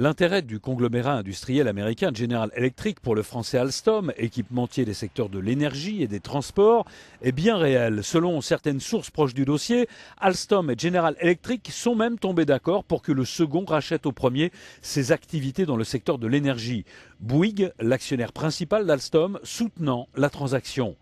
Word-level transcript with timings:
L'intérêt 0.00 0.40
du 0.40 0.60
conglomérat 0.60 1.12
industriel 1.12 1.68
américain 1.68 2.10
General 2.14 2.50
Electric 2.54 3.00
pour 3.00 3.14
le 3.14 3.22
français 3.22 3.58
Alstom, 3.58 4.14
équipementier 4.16 4.86
des 4.86 4.94
secteurs 4.94 5.28
de 5.28 5.38
l'énergie 5.38 6.02
et 6.02 6.08
des 6.08 6.20
transports, 6.20 6.86
est 7.20 7.32
bien 7.32 7.58
réel. 7.58 8.02
Selon 8.02 8.40
certaines 8.40 8.80
sources 8.80 9.10
proches 9.10 9.34
du 9.34 9.44
dossier, 9.44 9.90
Alstom 10.18 10.70
et 10.70 10.78
General 10.78 11.14
Electric 11.20 11.68
sont 11.70 11.94
même 11.94 12.18
tombés 12.18 12.46
d'accord 12.46 12.84
pour 12.84 13.02
que 13.02 13.12
le 13.12 13.26
second 13.26 13.66
rachète 13.66 14.06
au 14.06 14.12
premier 14.12 14.52
ses 14.80 15.12
activités 15.12 15.66
dans 15.66 15.76
le 15.76 15.84
secteur 15.84 16.16
de 16.16 16.26
l'énergie. 16.26 16.86
Bouygues, 17.20 17.70
l'actionnaire 17.78 18.32
principal 18.32 18.86
d'Alstom, 18.86 19.38
soutenant 19.42 20.08
la 20.16 20.30
transaction. 20.30 20.96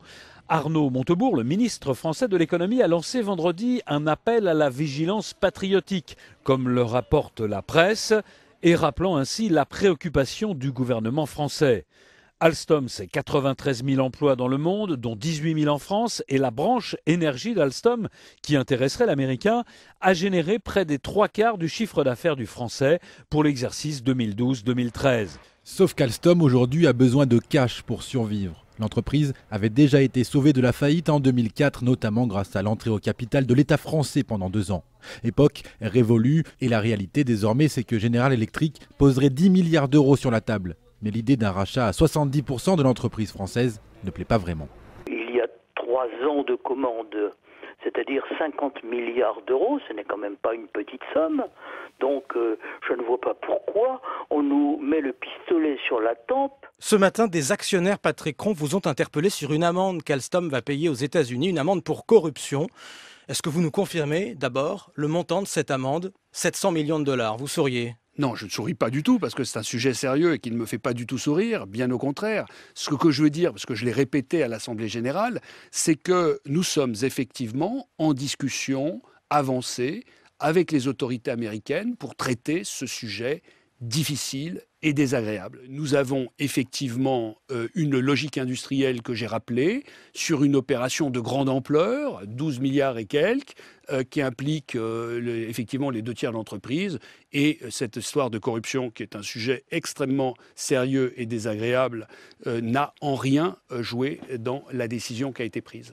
Arnaud 0.48 0.90
Montebourg, 0.90 1.36
le 1.36 1.44
ministre 1.44 1.94
français 1.94 2.26
de 2.26 2.36
l'économie, 2.36 2.82
a 2.82 2.88
lancé 2.88 3.22
vendredi 3.22 3.80
un 3.86 4.08
appel 4.08 4.48
à 4.48 4.54
la 4.54 4.70
vigilance 4.70 5.34
patriotique, 5.34 6.16
comme 6.42 6.68
le 6.68 6.82
rapporte 6.82 7.40
la 7.40 7.62
presse 7.62 8.12
et 8.62 8.74
rappelant 8.74 9.16
ainsi 9.16 9.48
la 9.48 9.64
préoccupation 9.64 10.54
du 10.54 10.72
gouvernement 10.72 11.26
français. 11.26 11.86
Alstom, 12.40 12.88
c'est 12.88 13.08
93 13.08 13.84
000 13.84 14.00
emplois 14.00 14.36
dans 14.36 14.46
le 14.46 14.58
monde, 14.58 14.94
dont 14.94 15.16
18 15.16 15.62
000 15.62 15.74
en 15.74 15.78
France, 15.78 16.22
et 16.28 16.38
la 16.38 16.52
branche 16.52 16.94
énergie 17.06 17.52
d'Alstom, 17.52 18.08
qui 18.42 18.54
intéresserait 18.54 19.06
l'américain, 19.06 19.64
a 20.00 20.14
généré 20.14 20.60
près 20.60 20.84
des 20.84 21.00
trois 21.00 21.26
quarts 21.26 21.58
du 21.58 21.68
chiffre 21.68 22.04
d'affaires 22.04 22.36
du 22.36 22.46
français 22.46 23.00
pour 23.28 23.42
l'exercice 23.42 24.04
2012-2013. 24.04 25.30
Sauf 25.64 25.94
qu'Alstom 25.94 26.40
aujourd'hui 26.40 26.86
a 26.86 26.92
besoin 26.92 27.26
de 27.26 27.40
cash 27.40 27.82
pour 27.82 28.04
survivre. 28.04 28.64
L'entreprise 28.78 29.34
avait 29.50 29.70
déjà 29.70 30.00
été 30.00 30.22
sauvée 30.24 30.52
de 30.52 30.60
la 30.60 30.72
faillite 30.72 31.08
en 31.08 31.20
2004, 31.20 31.84
notamment 31.84 32.26
grâce 32.26 32.54
à 32.54 32.62
l'entrée 32.62 32.90
au 32.90 32.98
capital 32.98 33.46
de 33.46 33.54
l'État 33.54 33.76
français 33.76 34.22
pendant 34.22 34.50
deux 34.50 34.70
ans. 34.70 34.84
Époque 35.24 35.62
révolue, 35.80 36.44
et 36.60 36.68
la 36.68 36.80
réalité 36.80 37.24
désormais, 37.24 37.68
c'est 37.68 37.84
que 37.84 37.98
General 37.98 38.32
Electric 38.32 38.80
poserait 38.98 39.30
10 39.30 39.50
milliards 39.50 39.88
d'euros 39.88 40.16
sur 40.16 40.30
la 40.30 40.40
table. 40.40 40.76
Mais 41.02 41.10
l'idée 41.10 41.36
d'un 41.36 41.50
rachat 41.50 41.86
à 41.86 41.90
70% 41.90 42.76
de 42.76 42.82
l'entreprise 42.82 43.32
française 43.32 43.80
ne 44.04 44.10
plaît 44.10 44.24
pas 44.24 44.38
vraiment. 44.38 44.68
Il 45.08 45.36
y 45.36 45.40
a 45.40 45.46
trois 45.74 46.06
ans 46.28 46.44
de 46.44 46.54
commandes 46.54 47.32
c'est-à-dire 47.88 48.22
50 48.38 48.82
milliards 48.84 49.40
d'euros, 49.46 49.78
ce 49.88 49.92
n'est 49.92 50.04
quand 50.04 50.18
même 50.18 50.36
pas 50.36 50.54
une 50.54 50.68
petite 50.68 51.00
somme. 51.14 51.44
Donc 52.00 52.24
euh, 52.36 52.58
je 52.88 52.94
ne 52.94 53.02
vois 53.02 53.20
pas 53.20 53.34
pourquoi 53.34 54.00
on 54.30 54.42
nous 54.42 54.78
met 54.78 55.00
le 55.00 55.12
pistolet 55.12 55.78
sur 55.86 56.00
la 56.00 56.14
tempe. 56.14 56.66
Ce 56.78 56.96
matin, 56.96 57.26
des 57.26 57.52
actionnaires 57.52 57.98
patricrons 57.98 58.52
vous 58.52 58.76
ont 58.76 58.86
interpellé 58.86 59.30
sur 59.30 59.52
une 59.52 59.64
amende 59.64 60.02
qu'Alstom 60.02 60.48
va 60.48 60.62
payer 60.62 60.88
aux 60.88 60.94
États-Unis, 60.94 61.48
une 61.48 61.58
amende 61.58 61.82
pour 61.82 62.06
corruption. 62.06 62.66
Est-ce 63.28 63.42
que 63.42 63.48
vous 63.48 63.60
nous 63.60 63.70
confirmez 63.70 64.34
d'abord 64.34 64.90
le 64.94 65.08
montant 65.08 65.42
de 65.42 65.46
cette 65.46 65.70
amende 65.70 66.12
700 66.32 66.72
millions 66.72 66.98
de 66.98 67.04
dollars, 67.04 67.36
vous 67.36 67.48
sauriez? 67.48 67.94
Non, 68.18 68.34
je 68.34 68.46
ne 68.46 68.50
souris 68.50 68.74
pas 68.74 68.90
du 68.90 69.04
tout 69.04 69.20
parce 69.20 69.34
que 69.34 69.44
c'est 69.44 69.60
un 69.60 69.62
sujet 69.62 69.94
sérieux 69.94 70.34
et 70.34 70.38
qui 70.40 70.50
ne 70.50 70.56
me 70.56 70.66
fait 70.66 70.78
pas 70.78 70.92
du 70.92 71.06
tout 71.06 71.18
sourire, 71.18 71.68
bien 71.68 71.88
au 71.92 71.98
contraire. 71.98 72.46
Ce 72.74 72.90
que 72.90 73.12
je 73.12 73.22
veux 73.22 73.30
dire, 73.30 73.52
parce 73.52 73.64
que 73.64 73.76
je 73.76 73.84
l'ai 73.84 73.92
répété 73.92 74.42
à 74.42 74.48
l'Assemblée 74.48 74.88
générale, 74.88 75.40
c'est 75.70 75.94
que 75.94 76.40
nous 76.44 76.64
sommes 76.64 76.94
effectivement 77.02 77.88
en 77.98 78.14
discussion 78.14 79.00
avancée 79.30 80.02
avec 80.40 80.72
les 80.72 80.88
autorités 80.88 81.30
américaines 81.30 81.96
pour 81.96 82.16
traiter 82.16 82.62
ce 82.64 82.86
sujet 82.86 83.42
difficile 83.80 84.62
et 84.82 84.92
désagréable. 84.92 85.60
Nous 85.68 85.94
avons 85.94 86.28
effectivement 86.38 87.36
euh, 87.50 87.68
une 87.74 87.98
logique 87.98 88.38
industrielle 88.38 89.02
que 89.02 89.14
j'ai 89.14 89.26
rappelée 89.26 89.84
sur 90.14 90.44
une 90.44 90.56
opération 90.56 91.10
de 91.10 91.20
grande 91.20 91.48
ampleur, 91.48 92.22
12 92.26 92.60
milliards 92.60 92.98
et 92.98 93.06
quelques, 93.06 93.54
euh, 93.90 94.02
qui 94.04 94.20
implique 94.20 94.76
euh, 94.76 95.48
effectivement 95.48 95.90
les 95.90 96.02
deux 96.02 96.14
tiers 96.14 96.30
de 96.30 96.36
l'entreprise 96.36 96.98
et 97.32 97.58
cette 97.70 97.96
histoire 97.96 98.30
de 98.30 98.38
corruption 98.38 98.90
qui 98.90 99.02
est 99.02 99.16
un 99.16 99.22
sujet 99.22 99.64
extrêmement 99.70 100.34
sérieux 100.54 101.12
et 101.16 101.26
désagréable 101.26 102.08
n'a 102.46 102.94
en 103.00 103.14
rien 103.14 103.56
joué 103.80 104.20
dans 104.38 104.64
la 104.72 104.88
décision 104.88 105.32
qui 105.32 105.42
a 105.42 105.44
été 105.44 105.60
prise. 105.60 105.92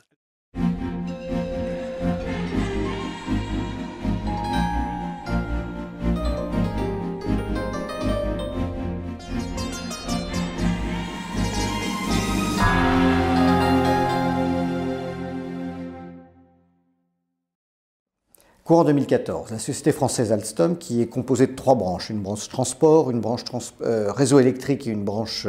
Courant 18.66 18.84
2014, 18.84 19.52
la 19.52 19.60
société 19.60 19.92
française 19.92 20.32
Alstom, 20.32 20.80
qui 20.80 21.00
est 21.00 21.06
composée 21.06 21.46
de 21.46 21.54
trois 21.54 21.76
branches, 21.76 22.10
une 22.10 22.24
branche 22.24 22.50
transport, 22.50 23.12
une 23.12 23.22
branche 23.22 23.44
euh, 23.84 24.12
réseau 24.12 24.40
électrique 24.40 24.88
et 24.88 24.90
une 24.90 25.04
branche 25.04 25.46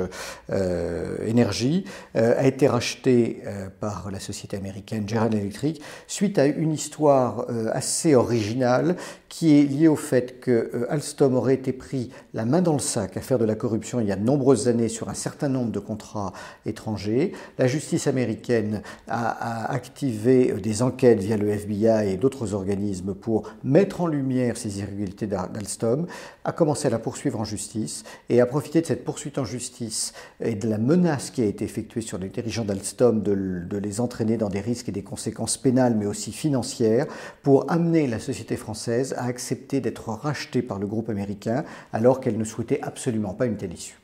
euh, 0.52 1.16
énergie, 1.26 1.86
euh, 2.14 2.34
a 2.36 2.46
été 2.46 2.68
rachetée 2.68 3.42
par 3.80 4.10
la 4.10 4.20
société 4.20 4.58
américaine 4.58 5.08
General 5.08 5.34
Electric 5.34 5.80
suite 6.06 6.38
à 6.38 6.44
une 6.44 6.74
histoire 6.74 7.46
assez 7.72 8.14
originale 8.14 8.96
qui 9.28 9.58
est 9.58 9.64
liée 9.64 9.88
au 9.88 9.96
fait 9.96 10.40
que 10.40 10.86
Alstom 10.88 11.34
aurait 11.34 11.54
été 11.54 11.72
pris 11.72 12.10
la 12.34 12.44
main 12.44 12.62
dans 12.62 12.72
le 12.72 12.78
sac 12.78 13.16
à 13.16 13.20
faire 13.20 13.38
de 13.38 13.44
la 13.44 13.54
corruption 13.54 14.00
il 14.00 14.06
y 14.06 14.12
a 14.12 14.16
de 14.16 14.24
nombreuses 14.24 14.68
années 14.68 14.88
sur 14.88 15.08
un 15.08 15.14
certain 15.14 15.48
nombre 15.48 15.70
de 15.70 15.80
contrats 15.80 16.32
étrangers. 16.64 17.32
La 17.58 17.66
justice 17.66 18.06
américaine 18.06 18.82
a, 19.08 19.28
a 19.28 19.72
activé 19.72 20.52
des 20.54 20.82
enquêtes 20.82 21.20
via 21.20 21.36
le 21.36 21.48
FBI 21.50 22.12
et 22.12 22.16
d'autres 22.16 22.54
organismes 22.54 23.14
pour 23.14 23.50
mettre 23.64 24.00
en 24.00 24.06
lumière 24.06 24.56
ces 24.56 24.78
irrégularités 24.78 25.26
d'Alstom, 25.26 26.06
a 26.44 26.52
commencé 26.52 26.86
à 26.86 26.90
la 26.90 26.98
poursuivre 26.98 27.40
en 27.40 27.44
justice 27.44 28.04
et 28.28 28.40
a 28.40 28.46
profité 28.46 28.80
de 28.80 28.86
cette 28.86 29.04
poursuite 29.04 29.38
en 29.38 29.44
justice 29.44 30.12
et 30.40 30.54
de 30.54 30.68
la 30.68 30.78
menace 30.78 31.30
qui 31.30 31.42
a 31.42 31.44
été 31.44 31.64
effectuée 31.64 32.00
sur 32.00 32.18
les 32.18 32.28
dirigeants 32.28 32.64
d'Alstom 32.64 33.22
de, 33.22 33.76
les 33.76 34.00
entraîner 34.00 34.36
dans 34.36 34.48
des 34.48 34.60
risques 34.60 34.88
et 34.88 34.92
des 34.92 35.02
conséquences 35.02 35.58
pénales 35.58 35.96
mais 35.96 36.06
aussi 36.06 36.32
financières 36.32 37.06
pour 37.42 37.70
amener 37.70 38.06
la 38.06 38.18
société 38.18 38.56
française 38.56 39.14
à 39.18 39.25
accepter 39.26 39.80
d'être 39.80 40.08
rachetée 40.08 40.62
par 40.62 40.78
le 40.78 40.86
groupe 40.86 41.08
américain 41.08 41.64
alors 41.92 42.20
qu'elle 42.20 42.38
ne 42.38 42.44
souhaitait 42.44 42.80
absolument 42.82 43.34
pas 43.34 43.46
une 43.46 43.56
telle 43.56 43.72
issue. 43.72 43.98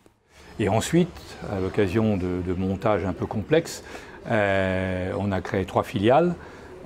Et 0.58 0.68
ensuite, 0.68 1.08
à 1.50 1.60
l'occasion 1.60 2.16
de, 2.16 2.54
montages 2.56 3.04
un 3.04 3.12
peu 3.12 3.26
complexes, 3.26 3.82
euh, 4.30 5.12
on 5.18 5.32
a 5.32 5.40
créé 5.40 5.64
trois 5.64 5.82
filiales. 5.82 6.34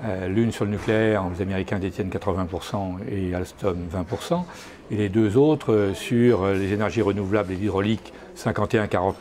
Euh, 0.05 0.29
l'une 0.29 0.53
sur 0.53 0.65
le 0.65 0.73
nucléaire, 0.73 1.25
les 1.35 1.43
Américains 1.43 1.79
détiennent 1.79 2.11
80% 2.11 2.99
et 3.11 3.35
Alstom 3.35 3.79
20%, 3.93 4.45
et 4.91 4.97
les 4.97 5.09
deux 5.09 5.37
autres 5.37 5.73
euh, 5.73 5.95
sur 5.95 6.47
les 6.47 6.73
énergies 6.73 7.03
renouvelables 7.03 7.53
et 7.53 7.57
l'hydraulique, 7.57 8.13
51-49 8.37 9.15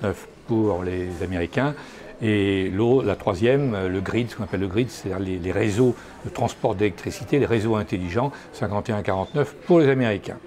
pour 0.48 0.84
les 0.84 1.24
Américains. 1.24 1.74
Et 2.22 2.72
la 3.04 3.16
troisième, 3.16 3.74
euh, 3.74 3.90
le 3.90 4.02
grid, 4.02 4.30
ce 4.30 4.36
qu'on 4.36 4.44
appelle 4.44 4.62
le 4.62 4.68
grid, 4.68 4.90
c'est-à-dire 4.90 5.20
les, 5.20 5.52
réseaux 5.52 5.96
de 6.26 6.30
transport 6.30 6.76
d'électricité, 6.76 7.40
les 7.40 7.46
réseaux 7.46 7.76
intelligents, 7.76 8.32
51-49 8.60 9.46
pour 9.66 9.80
les 9.80 9.90
Américains. 9.90 10.38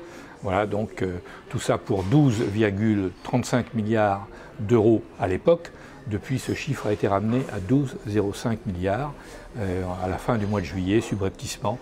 Voilà, 0.42 0.66
donc 0.66 1.04
tout 1.48 1.58
ça 1.58 1.78
pour 1.78 2.04
12,35 2.04 3.64
milliards 3.74 4.28
d'euros 4.60 5.02
à 5.18 5.26
l'époque. 5.26 5.72
Depuis, 6.08 6.38
ce 6.38 6.54
chiffre 6.54 6.86
a 6.86 6.92
été 6.92 7.06
ramené 7.06 7.42
à 7.52 7.60
12,05 7.60 8.58
milliards 8.66 9.12
euh, 9.58 9.82
à 10.02 10.08
la 10.08 10.16
fin 10.16 10.38
du 10.38 10.46
mois 10.46 10.60
de 10.60 10.66
juillet, 10.66 11.00
subrepticement. 11.02 11.78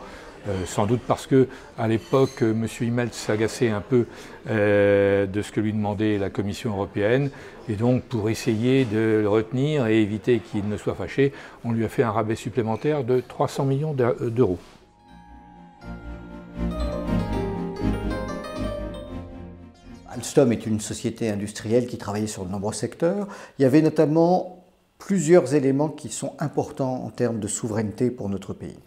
Euh, 0.49 0.65
sans 0.65 0.87
doute 0.87 1.01
parce 1.07 1.27
que 1.27 1.49
à 1.77 1.89
l'époque, 1.89 2.43
euh, 2.43 2.53
M. 2.53 2.67
Immelt 2.81 3.15
s'agaçait 3.15 3.71
un 3.71 3.81
peu 3.81 4.07
de 4.47 5.43
ce 5.43 5.51
que 5.51 5.61
lui 5.61 5.73
demandait 5.73 6.19
la 6.19 6.31
Commission 6.31 6.71
européenne, 6.71 7.31
et 7.69 7.75
donc 7.75 8.05
pour 8.05 8.31
essayer 8.31 8.85
de 8.85 9.19
le 9.23 9.29
retenir 9.29 9.89
et 9.89 10.01
éviter 10.01 10.39
qu'il 10.39 10.69
ne 10.69 10.77
soit 10.77 10.95
fâché, 10.95 11.33
on 11.65 11.73
lui 11.73 11.85
a 11.85 11.89
fait 11.89 12.05
un 12.05 12.13
rabais 12.13 12.37
supplémentaire 12.37 13.03
de 13.03 13.21
300 13.21 13.65
millions 13.65 13.93
d'euros. 13.93 14.61
Alstom 20.17 20.53
est 20.53 20.65
une 20.65 20.81
société 20.81 21.29
industrielle 21.29 21.87
qui 21.87 21.99
travaillait 21.99 22.27
sur 22.27 22.47
de 22.47 22.51
nombreux 22.51 22.73
secteurs. 22.73 23.27
Il 23.59 23.63
y 23.63 23.65
avait 23.67 23.83
notamment 23.83 24.56
plusieurs 24.99 25.55
éléments 25.55 25.89
qui 25.89 26.09
sont 26.09 26.33
importants 26.39 27.05
en 27.05 27.11
termes 27.11 27.39
de 27.39 27.49
souveraineté 27.49 28.11
pour 28.11 28.29
notre 28.29 28.55
pays. 28.55 28.79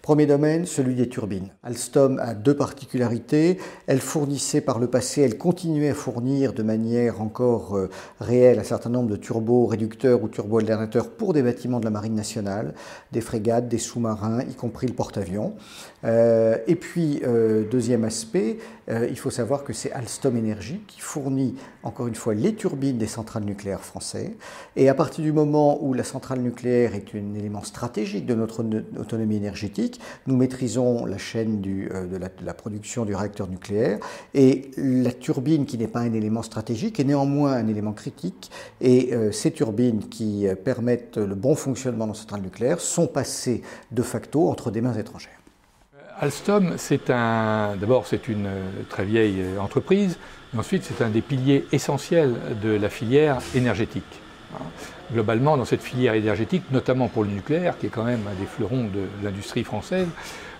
Premier 0.00 0.26
domaine, 0.26 0.66
celui 0.66 0.94
des 0.94 1.08
turbines. 1.08 1.48
Alstom 1.64 2.20
a 2.20 2.34
deux 2.34 2.54
particularités. 2.54 3.58
Elle 3.88 4.00
fournissait 4.00 4.60
par 4.60 4.78
le 4.78 4.86
passé, 4.86 5.22
elle 5.22 5.36
continuait 5.36 5.90
à 5.90 5.94
fournir 5.94 6.52
de 6.52 6.62
manière 6.62 7.20
encore 7.20 7.76
euh, 7.76 7.90
réelle 8.20 8.60
un 8.60 8.64
certain 8.64 8.90
nombre 8.90 9.10
de 9.10 9.16
turbo-réducteurs 9.16 10.22
ou 10.22 10.28
turbo-alternateurs 10.28 11.10
pour 11.10 11.32
des 11.32 11.42
bâtiments 11.42 11.80
de 11.80 11.84
la 11.84 11.90
Marine 11.90 12.14
nationale, 12.14 12.74
des 13.10 13.20
frégates, 13.20 13.68
des 13.68 13.78
sous-marins, 13.78 14.42
y 14.42 14.54
compris 14.54 14.86
le 14.86 14.94
porte-avions. 14.94 15.54
Euh, 16.04 16.56
et 16.68 16.76
puis, 16.76 17.20
euh, 17.24 17.68
deuxième 17.68 18.04
aspect, 18.04 18.58
il 18.88 19.18
faut 19.18 19.30
savoir 19.30 19.64
que 19.64 19.72
c'est 19.72 19.90
Alstom 19.90 20.38
Energy 20.38 20.80
qui 20.86 21.00
fournit, 21.00 21.56
encore 21.82 22.06
une 22.06 22.14
fois, 22.14 22.34
les 22.34 22.54
turbines 22.54 22.98
des 22.98 23.08
centrales 23.08 23.42
nucléaires 23.42 23.80
français. 23.80 24.36
Et 24.76 24.88
à 24.88 24.94
partir 24.94 25.24
du 25.24 25.32
moment 25.32 25.55
où 25.56 25.94
la 25.94 26.04
centrale 26.04 26.40
nucléaire 26.40 26.94
est 26.94 27.14
un 27.14 27.34
élément 27.34 27.62
stratégique 27.62 28.26
de 28.26 28.34
notre 28.34 28.64
autonomie 28.98 29.36
énergétique, 29.36 30.00
nous 30.26 30.36
maîtrisons 30.36 31.06
la 31.06 31.18
chaîne 31.18 31.62
euh, 31.66 32.06
de, 32.06 32.44
la, 32.44 32.54
production 32.54 33.04
du 33.04 33.14
réacteur 33.14 33.48
nucléaire 33.48 33.98
et 34.34 34.70
la 34.76 35.12
turbine 35.12 35.66
qui 35.66 35.78
n'est 35.78 35.88
pas 35.88 36.00
un 36.00 36.12
élément 36.12 36.42
stratégique 36.42 37.00
est 37.00 37.04
néanmoins 37.04 37.52
un 37.52 37.68
élément 37.68 37.92
critique 37.92 38.50
et 38.80 39.14
euh, 39.14 39.32
ces 39.32 39.50
turbines 39.50 40.08
qui 40.08 40.46
permettent 40.64 41.16
le 41.16 41.34
bon 41.34 41.54
fonctionnement 41.54 42.06
de 42.06 42.12
la 42.12 42.18
centrale 42.18 42.42
nucléaire 42.42 42.80
sont 42.80 43.06
passées 43.06 43.62
de 43.90 44.02
facto 44.02 44.48
entre 44.48 44.70
des 44.70 44.80
mains 44.80 44.94
étrangères. 44.94 45.40
Alstom, 46.18 46.74
c'est 46.78 47.10
un, 47.10 47.76
d'abord 47.76 48.06
c'est 48.06 48.28
une 48.28 48.48
très 48.88 49.04
vieille 49.04 49.44
entreprise, 49.60 50.18
mais 50.52 50.60
ensuite 50.60 50.84
c'est 50.84 51.04
un 51.04 51.10
des 51.10 51.20
piliers 51.20 51.66
essentiels 51.72 52.34
de 52.62 52.70
la 52.70 52.88
filière 52.88 53.38
énergétique. 53.54 54.20
Globalement, 55.12 55.56
dans 55.56 55.64
cette 55.64 55.82
filière 55.82 56.14
énergétique, 56.14 56.64
notamment 56.70 57.08
pour 57.08 57.22
le 57.24 57.30
nucléaire, 57.30 57.78
qui 57.78 57.86
est 57.86 57.90
quand 57.90 58.04
même 58.04 58.22
un 58.26 58.40
des 58.40 58.46
fleurons 58.46 58.84
de 58.84 59.02
l'industrie 59.22 59.64
française, 59.64 60.08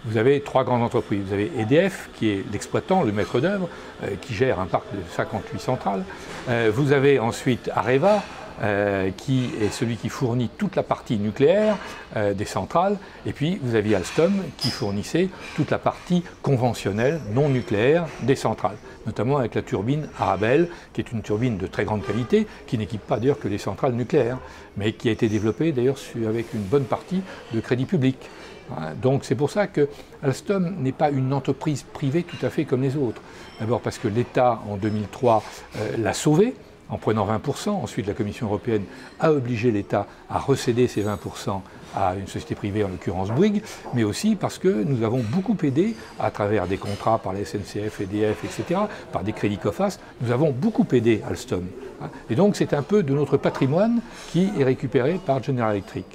vous 0.05 0.19
avez 0.19 0.41
trois 0.41 0.63
grandes 0.63 0.83
entreprises. 0.83 1.25
Vous 1.27 1.33
avez 1.33 1.51
EDF, 1.59 2.11
qui 2.15 2.31
est 2.31 2.45
l'exploitant, 2.53 3.03
le 3.03 3.11
maître 3.11 3.41
d'œuvre, 3.41 3.69
euh, 4.05 4.11
qui 4.21 4.35
gère 4.35 4.61
un 4.61 4.67
parc 4.67 4.85
de 4.93 5.01
58 5.17 5.61
centrales. 5.61 6.05
Euh, 6.49 6.71
vous 6.73 6.93
avez 6.93 7.19
ensuite 7.19 7.71
Areva, 7.75 8.23
euh, 8.63 9.11
qui 9.17 9.51
est 9.61 9.71
celui 9.71 9.97
qui 9.97 10.09
fournit 10.09 10.49
toute 10.57 10.77
la 10.77 10.83
partie 10.83 11.19
nucléaire 11.19 11.77
euh, 12.17 12.35
des 12.35 12.45
centrales, 12.45 12.97
et 13.27 13.33
puis 13.33 13.59
vous 13.63 13.75
aviez 13.75 13.97
Alstom 13.97 14.33
qui 14.57 14.71
fournissait 14.71 15.29
toute 15.57 15.71
la 15.71 15.79
partie 15.79 16.23
conventionnelle, 16.43 17.21
non 17.33 17.49
nucléaire, 17.49 18.07
des 18.23 18.37
centrales, 18.37 18.77
notamment 19.07 19.37
avec 19.39 19.55
la 19.55 19.63
turbine 19.63 20.09
Arabelle, 20.19 20.69
qui 20.93 21.01
est 21.01 21.13
une 21.13 21.23
turbine 21.23 21.59
de 21.59 21.67
très 21.67 21.85
grande 21.85 22.05
qualité, 22.05 22.47
qui 22.67 22.79
n'équipe 22.79 23.07
pas 23.07 23.19
d'ailleurs 23.19 23.39
que 23.39 23.49
les 23.49 23.59
centrales 23.59 23.93
nucléaires, 23.93 24.39
mais 24.77 24.93
qui 24.93 25.09
a 25.09 25.13
été 25.13 25.29
développée 25.29 25.73
d'ailleurs 25.73 25.99
avec 26.27 26.53
une 26.55 26.63
bonne 26.63 26.85
partie 26.85 27.23
de 27.53 27.61
crédit 27.61 27.85
public. 27.87 28.17
Donc 29.01 29.25
c'est 29.25 29.35
pour 29.35 29.51
ça 29.51 29.67
que 29.67 29.89
Alstom 30.23 30.77
n'est 30.79 30.93
pas 30.93 31.11
une 31.11 31.33
entreprise 31.33 31.85
privée 31.85 32.23
tout 32.23 32.45
à 32.45 32.51
fait 32.51 32.65
comme 32.65 32.83
les 32.83 32.97
autres. 32.97 33.23
D'abord 33.61 33.81
parce 33.81 33.99
que 33.99 34.09
l'État, 34.09 34.61
en 34.69 34.77
2003, 34.77 35.43
euh, 35.77 35.97
l'a 35.99 36.13
sauvée 36.13 36.55
en 36.89 36.99
prenant 36.99 37.27
20%. 37.27 37.71
Ensuite, 37.71 38.07
la 38.07 38.15
Commission 38.15 38.47
européenne 38.47 38.85
a 39.21 39.33
obligé 39.33 39.71
l'État 39.71 40.07
à 40.31 40.39
recéder 40.39 40.89
ces 40.89 41.03
20% 41.03 41.61
à 41.97 42.15
une 42.15 42.27
société 42.27 42.55
privée, 42.55 42.85
en 42.85 42.89
l'occurrence 42.89 43.31
Bouygues, 43.31 43.63
mais 43.95 44.05
aussi 44.05 44.37
parce 44.37 44.59
que 44.59 44.69
nous 44.69 45.03
avons 45.03 45.21
beaucoup 45.21 45.57
aidé, 45.63 45.97
à 46.21 46.31
travers 46.31 46.67
des 46.67 46.77
contrats 46.77 47.19
par 47.19 47.33
la 47.33 47.45
SNCF, 47.45 48.01
EDF, 48.01 48.45
etc., 48.45 48.81
par 49.13 49.25
des 49.25 49.33
crédits 49.33 49.59
COFAS, 49.59 49.99
nous 50.21 50.31
avons 50.31 50.51
beaucoup 50.51 50.87
aidé 50.93 51.23
Alstom. 51.27 51.65
Et 52.29 52.35
donc 52.35 52.57
c'est 52.57 52.75
un 52.75 52.83
peu 52.83 53.03
de 53.03 53.15
notre 53.15 53.39
patrimoine 53.39 54.01
qui 54.31 54.51
est 54.59 54.65
récupéré 54.65 55.19
par 55.25 55.43
General 55.43 55.73
Electric. 55.73 56.07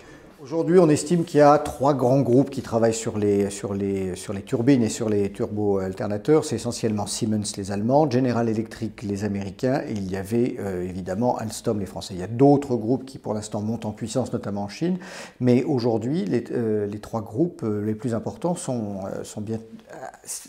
Aujourd'hui, 0.42 0.80
on 0.80 0.90
estime 0.90 1.24
qu'il 1.24 1.38
y 1.38 1.44
a 1.44 1.60
trois 1.60 1.94
grands 1.94 2.22
groupes 2.22 2.50
qui 2.50 2.64
travaillent 2.64 2.96
sur 2.96 3.20
les, 3.20 3.52
sur 3.52 3.76
les, 3.76 4.16
sur 4.16 4.34
les 4.34 4.42
turbines 4.42 4.82
et 4.82 4.90
sur 4.90 5.08
les 5.08 5.32
turbo-alternateurs. 5.32 6.46
C'est 6.46 6.56
essentiellement 6.56 7.06
Siemens, 7.06 7.56
les 7.58 7.72
Allemands, 7.72 8.10
General 8.10 8.50
Electric, 8.50 9.04
les 9.04 9.24
Américains, 9.24 9.84
et 9.88 9.92
il 9.92 10.10
y 10.10 10.18
avait 10.18 10.56
euh, 10.58 10.82
évidemment 10.82 11.38
Alstom, 11.38 11.80
les 11.80 11.86
Français. 11.86 12.16
Il 12.16 12.20
y 12.20 12.24
a 12.24 12.28
d'autres 12.28 12.76
groupes 12.76 13.06
qui, 13.06 13.20
pour 13.20 13.36
l'instant, 13.36 13.62
montent 13.62 13.86
en 13.86 13.92
puissance, 13.92 14.34
notamment 14.34 14.64
en 14.64 14.68
Chine. 14.68 14.98
Mais 15.40 15.64
aujourd'hui, 15.64 16.26
les, 16.26 16.44
euh, 16.50 16.88
les, 16.88 17.00
trois 17.00 17.22
groupes 17.22 17.62
euh, 17.62 17.86
les 17.86 17.94
plus 17.94 18.16
importants 18.16 18.56
sont, 18.56 19.02
sont 19.22 19.42
bien 19.42 19.60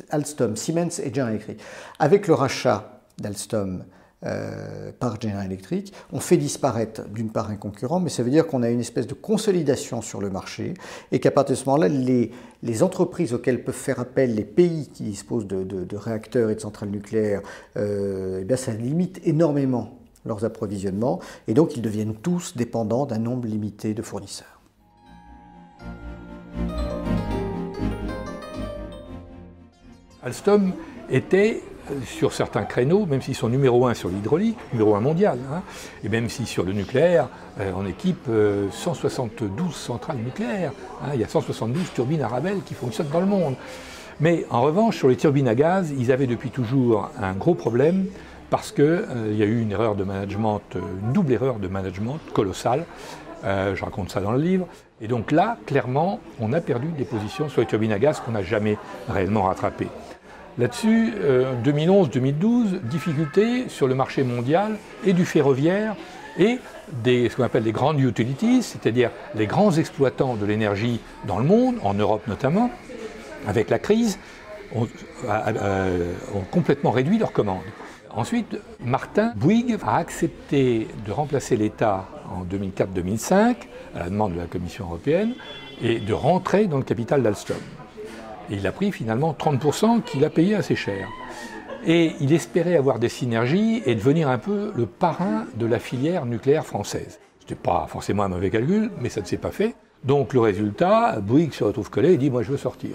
Alstom, 0.08 0.56
Siemens 0.56 1.00
et 1.04 1.12
General 1.12 1.34
Electric. 1.34 1.60
Avec 1.98 2.28
le 2.28 2.32
rachat 2.32 3.02
d'Alstom, 3.18 3.84
euh, 4.24 4.92
par 4.98 5.20
General 5.20 5.44
Electric. 5.46 5.92
On 6.12 6.20
fait 6.20 6.36
disparaître 6.36 7.08
d'une 7.08 7.30
part 7.30 7.50
un 7.50 7.56
concurrent, 7.56 7.98
mais 7.98 8.10
ça 8.10 8.22
veut 8.22 8.30
dire 8.30 8.46
qu'on 8.46 8.62
a 8.62 8.70
une 8.70 8.80
espèce 8.80 9.06
de 9.06 9.14
consolidation 9.14 10.00
sur 10.00 10.20
le 10.20 10.30
marché 10.30 10.74
et 11.10 11.18
qu'à 11.18 11.30
partir 11.30 11.56
de 11.56 11.60
ce 11.60 11.64
moment-là, 11.66 11.88
les, 11.88 12.30
les, 12.62 12.82
entreprises 12.82 13.34
auxquelles 13.34 13.64
peuvent 13.64 13.74
faire 13.74 13.98
appel 13.98 14.34
les 14.34 14.44
pays 14.44 14.88
qui 14.92 15.02
disposent 15.02 15.46
de, 15.46 15.96
réacteurs 15.96 16.50
et 16.50 16.54
de 16.54 16.60
centrales 16.60 16.90
nucléaires, 16.90 17.42
euh, 17.76 18.38
eh 18.42 18.44
bien 18.44 18.56
ça 18.56 18.72
limite 18.72 19.20
énormément 19.24 19.98
leurs 20.24 20.44
approvisionnements 20.44 21.18
et 21.48 21.54
donc 21.54 21.76
ils 21.76 21.82
deviennent 21.82 22.14
tous 22.14 22.56
dépendants 22.56 23.06
d'un 23.06 23.18
nombre 23.18 23.48
limité 23.48 23.92
de 23.92 24.02
fournisseurs. 24.02 24.60
Alstom 30.22 30.72
était 31.10 31.60
sur 32.06 32.32
certains 32.32 32.64
créneaux, 32.64 33.06
même 33.06 33.22
s'ils 33.22 33.34
sont 33.34 33.48
numéro 33.48 33.86
un 33.86 33.94
sur 33.94 34.08
l'hydraulique, 34.08 34.56
numéro 34.72 34.94
un 34.94 35.00
mondial, 35.00 35.38
hein, 35.52 35.62
et 36.04 36.08
même 36.08 36.28
si 36.28 36.46
sur 36.46 36.64
le 36.64 36.72
nucléaire, 36.72 37.28
euh, 37.60 37.72
on 37.76 37.86
équipe 37.86 38.28
172 38.70 39.68
euh, 39.68 39.72
centrales 39.72 40.18
nucléaires. 40.18 40.72
Hein, 41.02 41.10
il 41.14 41.20
y 41.20 41.24
a 41.24 41.28
172 41.28 41.92
turbines 41.92 42.22
Arabelle 42.22 42.60
qui 42.64 42.74
fonctionnent 42.74 43.10
dans 43.12 43.20
le 43.20 43.26
monde. 43.26 43.54
Mais 44.20 44.46
en 44.50 44.62
revanche, 44.62 44.98
sur 44.98 45.08
les 45.08 45.16
turbines 45.16 45.48
à 45.48 45.54
gaz, 45.54 45.92
ils 45.98 46.12
avaient 46.12 46.26
depuis 46.26 46.50
toujours 46.50 47.10
un 47.20 47.32
gros 47.32 47.54
problème 47.54 48.06
parce 48.50 48.70
qu'il 48.70 48.84
euh, 48.84 49.34
y 49.34 49.42
a 49.42 49.46
eu 49.46 49.60
une 49.60 49.72
erreur 49.72 49.94
de 49.94 50.04
management, 50.04 50.62
une 50.74 51.12
double 51.12 51.32
erreur 51.32 51.58
de 51.58 51.68
management 51.68 52.18
colossale. 52.32 52.84
je 53.42 53.84
raconte 53.84 54.10
ça 54.10 54.20
dans 54.20 54.32
le 54.32 54.38
livre. 54.38 54.66
Et 55.00 55.08
donc 55.08 55.32
là, 55.32 55.56
clairement, 55.66 56.20
on 56.38 56.52
a 56.52 56.60
perdu 56.60 56.88
des 56.96 57.04
positions 57.04 57.48
sur 57.48 57.60
les 57.60 57.66
turbines 57.66 57.92
à 57.92 57.98
gaz 57.98 58.20
qu'on 58.20 58.32
n'a 58.32 58.42
jamais 58.42 58.78
réellement 59.08 59.42
rattrapées. 59.42 59.88
Là-dessus, 60.58 61.14
2011-2012, 61.64 62.74
euh, 62.74 62.78
difficultés 62.84 63.68
sur 63.68 63.86
le 63.86 63.94
marché 63.94 64.22
mondial 64.22 64.76
et 65.04 65.14
du 65.14 65.24
ferroviaire 65.24 65.96
et 66.38 66.58
des, 67.02 67.28
ce 67.28 67.36
qu'on 67.36 67.44
appelle 67.44 67.62
les 67.62 67.72
grandes 67.72 68.00
utilities, 68.00 68.62
c'est-à-dire 68.62 69.10
les 69.34 69.46
grands 69.46 69.72
exploitants 69.72 70.34
de 70.34 70.44
l'énergie 70.44 71.00
dans 71.26 71.38
le 71.38 71.44
monde, 71.44 71.76
en 71.82 71.94
Europe 71.94 72.26
notamment, 72.26 72.70
avec 73.46 73.70
la 73.70 73.78
crise, 73.78 74.18
ont, 74.74 74.88
euh, 75.26 76.12
ont 76.34 76.44
complètement 76.50 76.90
réduit 76.90 77.18
leurs 77.18 77.32
commandes. 77.32 77.62
Ensuite, 78.14 78.58
Martin 78.84 79.32
Bouygues 79.36 79.78
a 79.86 79.96
accepté 79.96 80.86
de 81.06 81.12
remplacer 81.12 81.56
l'État 81.56 82.06
en 82.30 82.44
2004-2005, 82.44 83.56
à 83.94 84.00
la 84.00 84.10
demande 84.10 84.34
de 84.34 84.38
la 84.38 84.46
Commission 84.46 84.84
européenne, 84.84 85.34
et 85.80 85.98
de 85.98 86.12
rentrer 86.12 86.66
dans 86.66 86.76
le 86.76 86.84
capital 86.84 87.22
d'Alstom. 87.22 87.56
Et 88.50 88.54
il 88.56 88.66
a 88.66 88.72
pris 88.72 88.92
finalement 88.92 89.36
30% 89.38 90.02
qu'il 90.02 90.24
a 90.24 90.30
payé 90.30 90.54
assez 90.54 90.76
cher. 90.76 91.08
Et 91.84 92.12
il 92.20 92.32
espérait 92.32 92.76
avoir 92.76 92.98
des 92.98 93.08
synergies 93.08 93.82
et 93.86 93.94
devenir 93.94 94.28
un 94.28 94.38
peu 94.38 94.72
le 94.74 94.86
parrain 94.86 95.46
de 95.56 95.66
la 95.66 95.78
filière 95.78 96.26
nucléaire 96.26 96.64
française. 96.64 97.18
Ce 97.40 97.44
n'était 97.44 97.60
pas 97.60 97.86
forcément 97.88 98.22
un 98.22 98.28
mauvais 98.28 98.50
calcul, 98.50 98.90
mais 99.00 99.08
ça 99.08 99.20
ne 99.20 99.26
s'est 99.26 99.36
pas 99.36 99.50
fait. 99.50 99.74
Donc 100.04 100.32
le 100.32 100.40
résultat, 100.40 101.18
Bouygues 101.20 101.54
se 101.54 101.64
retrouve 101.64 101.90
collé 101.90 102.12
et 102.12 102.16
dit 102.16 102.30
Moi 102.30 102.42
je 102.42 102.52
veux 102.52 102.56
sortir. 102.56 102.90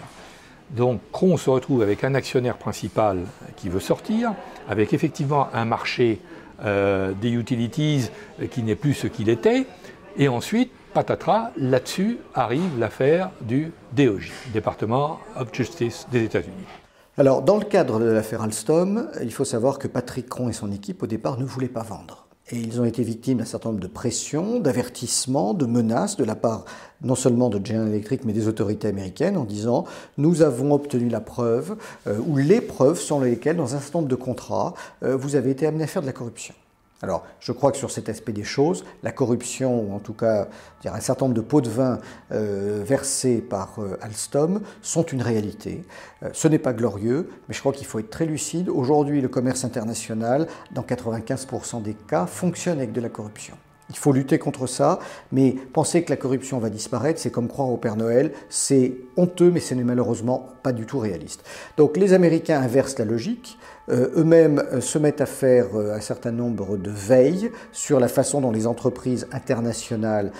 Donc 0.69 0.99
Cron 1.11 1.37
se 1.37 1.49
retrouve 1.49 1.81
avec 1.81 2.03
un 2.03 2.13
actionnaire 2.13 2.57
principal 2.57 3.19
qui 3.55 3.69
veut 3.69 3.79
sortir, 3.79 4.33
avec 4.69 4.93
effectivement 4.93 5.47
un 5.53 5.65
marché 5.65 6.19
euh, 6.65 7.13
des 7.13 7.31
utilities 7.31 8.09
qui 8.51 8.63
n'est 8.63 8.75
plus 8.75 8.93
ce 8.93 9.07
qu'il 9.07 9.29
était, 9.29 9.65
et 10.17 10.27
ensuite 10.27 10.71
patatras, 10.97 11.51
là-dessus 11.57 12.17
arrive 12.33 12.79
l'affaire 12.79 13.29
du 13.41 13.71
DOJ, 13.95 14.31
Département 14.51 15.19
of 15.39 15.53
Justice 15.53 16.07
des 16.11 16.23
États-Unis. 16.23 16.65
Alors, 17.19 17.43
dans 17.43 17.57
le 17.57 17.65
cadre 17.65 17.99
de 17.99 18.05
l'affaire 18.05 18.41
Alstom, 18.41 19.07
il 19.21 19.31
faut 19.31 19.45
savoir 19.45 19.77
que 19.77 19.87
Patrick 19.87 20.27
Cron 20.27 20.49
et 20.49 20.53
son 20.53 20.71
équipe, 20.71 21.03
au 21.03 21.05
départ, 21.05 21.37
ne 21.37 21.45
voulaient 21.45 21.67
pas 21.67 21.83
vendre. 21.83 22.25
Et 22.49 22.57
ils 22.57 22.81
ont 22.81 22.85
été 22.85 23.03
victimes 23.03 23.37
d'un 23.37 23.45
certain 23.45 23.69
nombre 23.69 23.81
de 23.81 23.87
pressions, 23.87 24.59
d'avertissements, 24.59 25.53
de 25.53 25.67
menaces 25.67 26.17
de 26.17 26.23
la 26.23 26.33
part 26.33 26.65
non 27.03 27.13
seulement 27.13 27.49
de 27.49 27.63
General 27.63 27.89
Electric, 27.89 28.25
mais 28.25 28.33
des 28.33 28.47
autorités 28.47 28.87
américaines 28.87 29.37
en 29.37 29.43
disant 29.43 29.85
nous 30.17 30.41
avons 30.41 30.73
obtenu 30.73 31.09
la 31.09 31.21
preuve 31.21 31.75
euh, 32.07 32.17
ou 32.25 32.37
les 32.37 32.59
preuves 32.59 32.99
sur 32.99 33.19
lesquelles, 33.19 33.57
dans 33.57 33.75
un 33.75 33.79
certain 33.79 33.99
nombre 33.99 34.09
de 34.09 34.15
contrats, 34.15 34.73
euh, 35.03 35.15
vous 35.15 35.35
avez 35.35 35.51
été 35.51 35.67
amené 35.67 35.83
à 35.83 35.87
faire 35.87 36.01
de 36.01 36.07
la 36.07 36.13
corruption. 36.13 36.55
Alors, 37.03 37.25
je 37.39 37.51
crois 37.51 37.71
que 37.71 37.77
sur 37.77 37.91
cet 37.91 38.09
aspect 38.09 38.33
des 38.33 38.43
choses, 38.43 38.83
la 39.03 39.11
corruption, 39.11 39.81
ou 39.81 39.93
en 39.93 39.99
tout 39.99 40.13
cas 40.13 40.47
un 40.85 40.99
certain 40.99 41.25
nombre 41.25 41.35
de 41.35 41.41
pots 41.41 41.61
de 41.61 41.69
vin 41.69 41.99
euh, 42.31 42.81
versés 42.83 43.37
par 43.37 43.75
euh, 43.79 43.99
Alstom, 44.01 44.61
sont 44.81 45.03
une 45.03 45.21
réalité. 45.21 45.83
Euh, 46.23 46.29
ce 46.33 46.47
n'est 46.47 46.59
pas 46.59 46.73
glorieux, 46.73 47.29
mais 47.47 47.53
je 47.53 47.59
crois 47.59 47.73
qu'il 47.73 47.85
faut 47.85 47.99
être 47.99 48.09
très 48.09 48.25
lucide. 48.25 48.69
Aujourd'hui, 48.69 49.21
le 49.21 49.27
commerce 49.27 49.63
international, 49.63 50.47
dans 50.71 50.81
95% 50.81 51.83
des 51.83 51.93
cas, 51.93 52.25
fonctionne 52.25 52.79
avec 52.79 52.93
de 52.93 53.01
la 53.01 53.09
corruption. 53.09 53.55
Il 53.89 53.95
faut 53.95 54.11
lutter 54.11 54.37
contre 54.37 54.67
ça, 54.67 54.99
mais 55.31 55.51
penser 55.51 56.03
que 56.03 56.09
la 56.09 56.17
corruption 56.17 56.59
va 56.59 56.69
disparaître, 56.69 57.21
c'est 57.21 57.31
comme 57.31 57.47
croire 57.47 57.69
au 57.69 57.77
Père 57.77 57.95
Noël, 57.95 58.33
c'est 58.49 58.95
honteux, 59.15 59.49
mais 59.49 59.61
ce 59.61 59.73
n'est 59.75 59.83
malheureusement 59.83 60.49
pas 60.61 60.73
du 60.73 60.85
tout 60.85 60.99
réaliste. 60.99 61.43
Donc 61.77 61.95
les 61.95 62.11
Américains 62.11 62.59
inversent 62.59 62.99
la 62.99 63.05
logique. 63.05 63.57
Euh, 63.89 64.09
eux-mêmes 64.17 64.61
euh, 64.73 64.81
se 64.81 64.97
mettent 64.97 65.21
à 65.21 65.25
faire 65.25 65.67
euh, 65.75 65.95
un 65.95 66.01
certain 66.01 66.31
nombre 66.31 66.75
de 66.75 66.89
veilles 66.89 67.51
sur 67.71 68.01
la 68.01 68.09
façon 68.09 68.41
dont 68.41 68.51
les 68.51 68.67
entreprises 68.67 69.27
internationales 69.31 70.31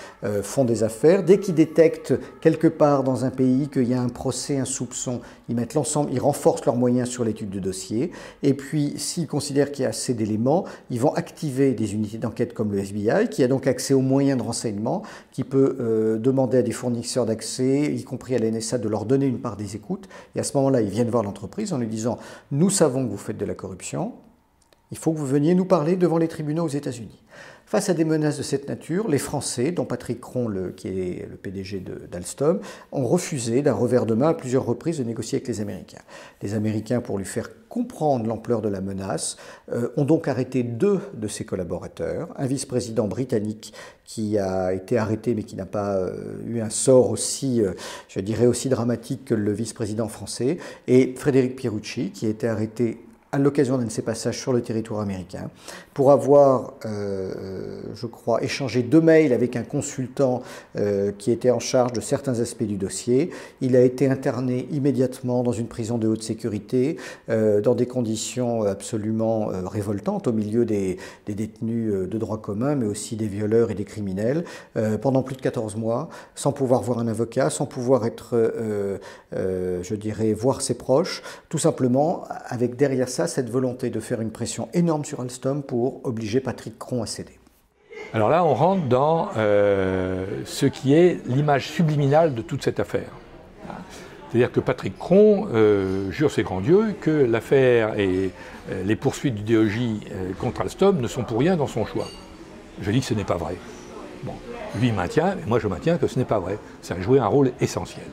font 0.41 0.65
des 0.65 0.83
affaires. 0.83 1.23
Dès 1.23 1.39
qu'ils 1.39 1.55
détectent 1.55 2.13
quelque 2.41 2.67
part 2.67 3.03
dans 3.03 3.25
un 3.25 3.29
pays 3.29 3.69
qu'il 3.69 3.87
y 3.87 3.93
a 3.93 4.01
un 4.01 4.09
procès, 4.09 4.57
un 4.57 4.65
soupçon, 4.65 5.21
ils 5.47 5.55
mettent 5.55 5.73
l'ensemble, 5.73 6.11
ils 6.11 6.19
renforcent 6.19 6.65
leurs 6.65 6.75
moyens 6.75 7.09
sur 7.09 7.23
l'étude 7.23 7.49
de 7.49 7.59
dossier. 7.59 8.11
Et 8.43 8.53
puis, 8.53 8.93
s'ils 8.97 9.27
considèrent 9.27 9.71
qu'il 9.71 9.83
y 9.83 9.85
a 9.85 9.89
assez 9.89 10.13
d'éléments, 10.13 10.65
ils 10.89 10.99
vont 10.99 11.13
activer 11.13 11.73
des 11.73 11.93
unités 11.93 12.17
d'enquête 12.17 12.53
comme 12.53 12.71
le 12.71 12.79
FBI, 12.79 13.29
qui 13.29 13.43
a 13.43 13.47
donc 13.47 13.67
accès 13.67 13.93
aux 13.93 14.01
moyens 14.01 14.37
de 14.39 14.43
renseignement, 14.43 15.03
qui 15.31 15.43
peut 15.43 16.17
demander 16.19 16.57
à 16.57 16.61
des 16.63 16.71
fournisseurs 16.71 17.25
d'accès, 17.25 17.93
y 17.93 18.03
compris 18.03 18.35
à 18.35 18.39
l'NSA, 18.39 18.77
de 18.77 18.89
leur 18.89 19.05
donner 19.05 19.27
une 19.27 19.39
part 19.39 19.55
des 19.55 19.75
écoutes. 19.75 20.07
Et 20.35 20.39
à 20.39 20.43
ce 20.43 20.57
moment-là, 20.57 20.81
ils 20.81 20.89
viennent 20.89 21.09
voir 21.09 21.23
l'entreprise 21.23 21.73
en 21.73 21.77
lui 21.77 21.87
disant 21.87 22.17
Nous 22.51 22.69
savons 22.69 23.05
que 23.05 23.11
vous 23.11 23.17
faites 23.17 23.37
de 23.38 23.46
la 23.46 23.56
corruption, 23.56 24.13
il 24.91 24.98
faut 24.98 25.12
que 25.12 25.17
vous 25.17 25.25
veniez 25.25 25.53
nous 25.53 25.65
parler 25.65 25.96
devant 25.96 26.17
les 26.17 26.27
tribunaux 26.27 26.63
aux 26.63 26.70
États-Unis. 26.70 27.24
Face 27.65 27.89
à 27.89 27.94
des 27.94 28.06
menaces 28.06 28.38
de 28.38 28.44
cette 28.44 28.70
nature, 28.70 29.10
les 29.10 29.17
Français, 29.17 29.74
dont 29.74 29.84
Patrick 29.84 30.22
Cron, 30.22 30.72
qui 30.77 30.88
est 30.88 31.27
le 31.29 31.36
PDG 31.36 31.84
d'Alstom, 32.10 32.62
ont 32.94 33.06
refusé 33.06 33.62
d'un 33.62 33.74
revers 33.74 34.06
de 34.06 34.13
main 34.13 34.29
à 34.29 34.34
plusieurs 34.34 34.65
reprises 34.65 35.00
de 35.00 35.03
négocier 35.03 35.36
avec 35.39 35.50
les 35.50 35.60
Américains. 35.60 36.01
Les 36.41 36.53
Américains, 36.53 37.01
pour 37.01 37.17
lui 37.17 37.25
faire 37.25 37.50
comprendre 37.67 38.25
l'ampleur 38.25 38.62
de 38.62 38.70
la 38.70 38.79
menace, 38.79 39.36
euh, 39.74 39.89
ont 39.98 40.06
donc 40.06 40.29
arrêté 40.29 40.63
deux 40.63 41.01
de 41.13 41.27
ses 41.27 41.44
collaborateurs, 41.44 42.29
un 42.38 42.46
vice-président 42.46 43.10
britannique 43.10 43.74
qui 44.06 44.38
a 44.38 44.72
été 44.72 44.98
arrêté 44.98 45.36
mais 45.36 45.44
qui 45.44 45.58
n'a 45.58 45.65
pas 45.65 45.98
euh, 45.98 46.38
eu 46.46 46.62
un 46.62 46.70
sort 46.70 47.10
aussi, 47.12 47.62
euh, 47.62 47.74
je 48.08 48.22
dirais, 48.22 48.48
aussi 48.48 48.70
dramatique 48.70 49.25
que 49.25 49.36
le 49.36 49.51
vice-président 49.51 50.08
français, 50.08 50.58
et 50.88 51.13
Frédéric 51.17 51.58
Pierucci, 51.58 52.12
qui 52.12 52.27
a 52.27 52.29
été 52.29 52.48
arrêté 52.48 53.00
l'occasion 53.39 53.77
d'un 53.77 53.86
de 53.86 53.89
ces 53.89 54.01
passages 54.01 54.39
sur 54.39 54.53
le 54.53 54.62
territoire 54.62 55.01
américain, 55.01 55.50
pour 55.97 56.11
avoir, 56.11 56.75
euh, 56.85 57.81
je 57.95 58.05
crois, 58.05 58.43
échangé 58.43 58.83
deux 58.83 59.01
mails 59.01 59.33
avec 59.33 59.55
un 59.55 59.63
consultant 59.63 60.43
euh, 60.77 61.11
qui 61.17 61.31
était 61.31 61.49
en 61.49 61.57
charge 61.57 61.91
de 61.91 62.01
certains 62.01 62.39
aspects 62.39 62.65
du 62.65 62.77
dossier. 62.77 63.31
Il 63.61 63.75
a 63.75 63.81
été 63.81 64.07
interné 64.07 64.67
immédiatement 64.69 65.41
dans 65.41 65.53
une 65.53 65.65
prison 65.65 65.97
de 65.97 66.07
haute 66.07 66.21
sécurité, 66.21 66.97
euh, 67.31 67.61
dans 67.61 67.73
des 67.73 67.87
conditions 67.87 68.61
absolument 68.61 69.47
révoltantes, 69.47 70.27
au 70.27 70.33
milieu 70.33 70.65
des, 70.65 70.99
des, 71.25 71.33
détenus 71.33 71.91
de 71.91 72.17
droit 72.19 72.39
commun, 72.39 72.75
mais 72.75 72.85
aussi 72.85 73.15
des 73.15 73.27
violeurs 73.27 73.71
et 73.71 73.73
des 73.73 73.85
criminels, 73.85 74.43
pendant 75.01 75.23
plus 75.23 75.35
de 75.35 75.41
14 75.41 75.77
mois, 75.77 76.09
sans 76.35 76.51
pouvoir 76.51 76.83
voir 76.83 76.99
un 76.99 77.07
avocat, 77.07 77.49
sans 77.49 77.65
pouvoir 77.65 78.05
être, 78.05 78.37
je 79.31 79.95
dirais, 79.95 80.33
voir 80.33 80.61
ses 80.61 80.75
proches, 80.75 81.23
tout 81.49 81.57
simplement 81.57 82.25
avec 82.45 82.75
derrière 82.75 83.09
ça 83.09 83.25
cette 83.25 83.49
volonté 83.49 83.89
de 83.89 83.99
faire 83.99 84.21
une 84.21 84.31
pression 84.31 84.69
énorme 84.75 85.03
sur 85.03 85.21
Alstom 85.21 85.63
pour 85.63 85.87
obliger 86.03 86.39
Patrick 86.39 86.77
Cron 86.77 87.03
à 87.03 87.06
céder. 87.06 87.38
Alors 88.13 88.29
là, 88.29 88.44
on 88.46 88.53
rentre 88.53 88.84
dans 88.88 89.29
euh, 89.36 90.25
ce 90.46 90.65
qui 90.65 90.94
est 90.94 91.20
l'image 91.27 91.67
subliminale 91.67 92.34
de 92.34 92.41
toute 92.41 92.63
cette 92.63 92.79
affaire. 92.79 93.10
C'est-à-dire 94.29 94.51
que 94.51 94.60
Patrick 94.60 94.98
Cron 94.98 95.48
euh, 95.53 96.12
jure 96.12 96.32
ses 96.32 96.44
grands 96.44 96.60
dieux 96.60 96.96
que 97.00 97.12
l'affaire 97.12 97.98
et 97.98 98.32
euh, 98.72 98.84
les 98.86 98.96
poursuites 98.96 99.36
du 99.36 99.53
DOJ 99.53 99.79
contre 100.39 100.62
Alstom 100.62 101.00
ne 101.00 101.08
sont 101.08 101.24
pour 101.24 101.39
rien 101.39 101.56
dans 101.56 101.67
son 101.67 101.86
choix. 101.86 102.08
Je 102.82 102.91
dis 102.91 103.00
que 103.00 103.06
ce 103.06 103.13
n'est 103.13 103.24
pas 103.24 103.38
vrai. 103.38 103.56
Bon, 104.24 104.34
lui 104.79 104.91
maintient, 104.91 105.34
et 105.34 105.48
moi 105.48 105.60
je 105.60 105.67
maintiens 105.67 105.98
que 105.98 106.08
ce 106.08 106.20
n'est 106.20 106.25
pas 106.25 106.39
vrai. 106.39 106.58
Ça 106.82 106.96
a 106.96 107.00
joué 107.00 107.20
un 107.20 107.27
rôle 107.27 107.51
essentiel. 107.62 108.06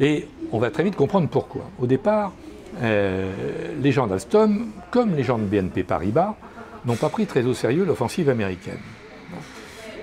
Et 0.00 0.28
on 0.52 0.58
va 0.58 0.70
très 0.70 0.82
vite 0.82 0.96
comprendre 0.96 1.28
pourquoi. 1.28 1.62
Au 1.80 1.86
départ, 1.86 2.32
les 2.80 3.92
gens 3.92 4.06
d'Alstom, 4.06 4.70
comme 4.90 5.14
les 5.14 5.24
gens 5.24 5.38
de 5.38 5.44
BNP 5.44 5.82
Paribas, 5.82 6.36
n'ont 6.86 6.96
pas 6.96 7.08
pris 7.08 7.26
très 7.26 7.44
au 7.44 7.54
sérieux 7.54 7.84
l'offensive 7.84 8.28
américaine. 8.28 8.78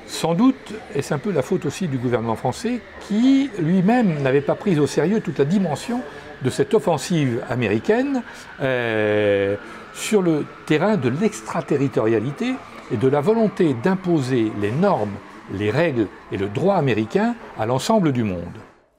Sans 0.08 0.34
doute 0.34 0.74
est-ce 0.96 1.14
un 1.14 1.18
peu 1.18 1.32
la 1.32 1.42
faute 1.42 1.66
aussi 1.66 1.88
du 1.88 1.98
gouvernement 1.98 2.36
français 2.36 2.80
qui 3.08 3.50
lui-même 3.60 4.22
n'avait 4.22 4.42
pas 4.42 4.56
pris 4.56 4.80
au 4.80 4.88
sérieux 4.88 5.20
toute 5.20 5.38
la 5.38 5.46
dimension 5.46 6.02
de 6.44 6.50
cette 6.50 6.74
offensive 6.74 7.44
américaine 7.50 8.24
euh, 8.62 9.56
sur 9.94 10.22
le 10.22 10.46
terrain 10.66 10.96
de 10.96 11.10
l'extraterritorialité 11.10 12.54
et 12.92 12.98
de 12.98 13.08
la 13.08 13.22
volonté 13.22 13.76
d'imposer 13.84 14.52
les 14.62 14.72
normes, 14.72 15.16
les 15.52 15.72
règles 15.72 16.08
et 16.32 16.38
le 16.38 16.48
droit 16.48 16.76
américain 16.76 17.36
à 17.58 17.66
l'ensemble 17.66 18.12
du 18.14 18.24
monde. 18.24 18.44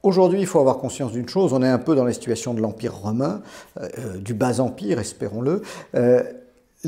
Aujourd'hui, 0.02 0.40
il 0.40 0.46
faut 0.46 0.60
avoir 0.60 0.78
conscience 0.78 1.12
d'une 1.12 1.28
chose, 1.28 1.52
on 1.52 1.62
est 1.62 1.68
un 1.68 1.78
peu 1.78 1.94
dans 1.94 2.04
la 2.04 2.12
situation 2.12 2.54
de 2.54 2.60
l'Empire 2.60 2.94
romain, 2.94 3.40
euh, 3.80 3.88
euh, 3.98 4.16
du 4.18 4.34
bas 4.34 4.60
empire, 4.60 4.98
espérons-le. 4.98 5.62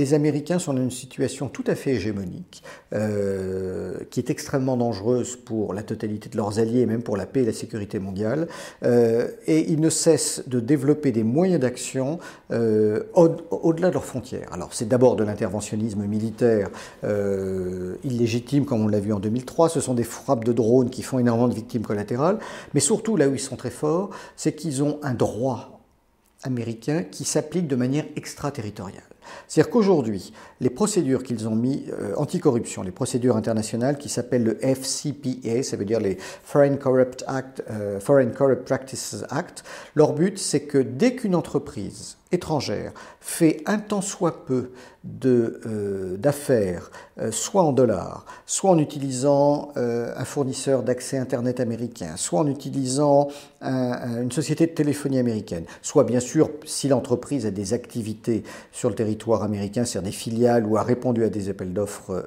Les 0.01 0.15
Américains 0.15 0.59
sont 0.59 0.73
dans 0.73 0.83
une 0.83 0.91
situation 0.91 1.49
tout 1.49 1.65
à 1.67 1.75
fait 1.75 1.93
hégémonique, 1.93 2.63
euh, 2.95 3.99
qui 4.11 4.19
est 4.19 4.31
extrêmement 4.31 4.79
dangereuse 4.79 5.37
pour 5.37 5.75
la 5.75 5.83
totalité 5.83 6.31
de 6.31 6.39
leurs 6.39 6.59
alliés 6.59 6.87
même 6.87 7.03
pour 7.03 7.19
la 7.19 7.27
paix 7.27 7.43
et 7.43 7.45
la 7.45 7.53
sécurité 7.53 7.99
mondiale. 7.99 8.49
Euh, 8.83 9.29
et 9.47 9.71
ils 9.71 9.79
ne 9.79 9.91
cessent 9.91 10.43
de 10.49 10.59
développer 10.59 11.13
des 11.13 11.23
moyens 11.23 11.61
d'action 11.61 12.19
euh, 12.51 13.03
au-delà 13.15 13.89
de 13.89 13.95
leurs 13.95 14.07
frontières. 14.07 14.49
Alors 14.53 14.73
c'est 14.73 14.89
d'abord 14.89 15.17
de 15.17 15.25
l'interventionnisme 15.25 16.03
militaire 16.05 16.71
illégitime, 18.03 18.65
comme 18.65 18.83
on 18.83 18.89
l'a 18.89 19.01
vu 19.01 19.13
en 19.13 19.21
2003. 19.21 19.69
Ce 19.69 19.81
sont 19.81 19.95
des 19.95 20.05
frappes 20.05 20.45
de 20.45 20.53
drones 20.53 20.89
qui 20.89 21.03
font 21.03 21.19
énormément 21.19 21.49
de 21.49 21.55
victimes 21.55 21.83
collatérales. 21.83 22.39
Mais 22.73 22.81
surtout, 22.81 23.17
là 23.17 23.29
où 23.29 23.35
ils 23.35 23.41
sont 23.41 23.57
très 23.57 23.71
forts, 23.71 24.11
c'est 24.37 24.55
qu'ils 24.55 24.83
ont 24.83 24.99
un 25.03 25.13
droit 25.13 25.81
américain 26.43 27.03
qui 27.03 27.25
s'applique 27.25 27.67
de 27.67 27.77
manière 27.77 28.07
extraterritoriale. 28.17 29.03
C'est-à-dire 29.49 29.71
qu'aujourd'hui, 29.71 30.33
les 30.61 30.71
procédures 30.71 31.23
qu'ils 31.23 31.49
ont 31.49 31.57
mis 31.57 31.87
euh, 31.93 32.15
anticorruption, 32.17 32.83
les 32.83 32.91
procédures 32.91 33.37
internationales 33.37 33.99
qui 33.99 34.09
s'appellent 34.09 34.45
le 34.45 34.59
FCPA, 34.61 35.63
ça 35.63 35.77
veut 35.77 35.85
dire 35.85 36.01
les 36.01 36.19
Foreign 36.45 36.77
Corrupt, 36.77 37.25
Act, 37.27 37.63
euh, 37.71 38.01
Foreign 38.01 38.33
Corrupt 38.33 38.65
Practices 38.65 39.25
Act, 39.31 39.65
leur 39.95 40.13
but 40.13 40.39
c'est 40.39 40.63
que 40.63 40.79
dès 40.79 41.15
qu'une 41.15 41.35
entreprise 41.35 42.17
étrangère 42.33 42.93
fait 43.21 43.63
un 43.67 43.79
tant 43.79 44.01
soit 44.01 44.45
peu 44.45 44.71
euh, 45.25 46.17
d'affaires, 46.17 46.91
euh, 47.19 47.33
soit 47.33 47.63
en 47.63 47.73
dollars, 47.73 48.25
soit 48.47 48.71
en 48.71 48.79
utilisant 48.79 49.73
un 49.77 50.25
fournisseur 50.25 50.83
d'accès 50.83 51.19
Internet 51.19 51.61
américain, 51.61 52.17
soit 52.17 52.41
en 52.41 52.47
utilisant 52.47 53.29
une 53.63 54.33
société 54.33 54.67
de 54.67 54.73
téléphonie 54.73 55.19
américaine, 55.19 55.65
soit 55.83 56.05
bien 56.05 56.21
sûr 56.21 56.51
si 56.65 56.89
l'entreprise 56.89 57.47
a 57.47 57.51
des 57.51 57.75
activités 57.75 58.43
sur 58.73 58.89
le 58.89 58.95
territoire 58.95 59.20
américain, 59.29 59.85
c'est-à-dire 59.85 60.11
des 60.11 60.17
filiales 60.17 60.67
ou 60.67 60.77
a 60.77 60.83
répondu 60.83 61.25
à 61.25 61.29
des 61.29 61.49
appels 61.49 61.73
d'offres 61.73 62.25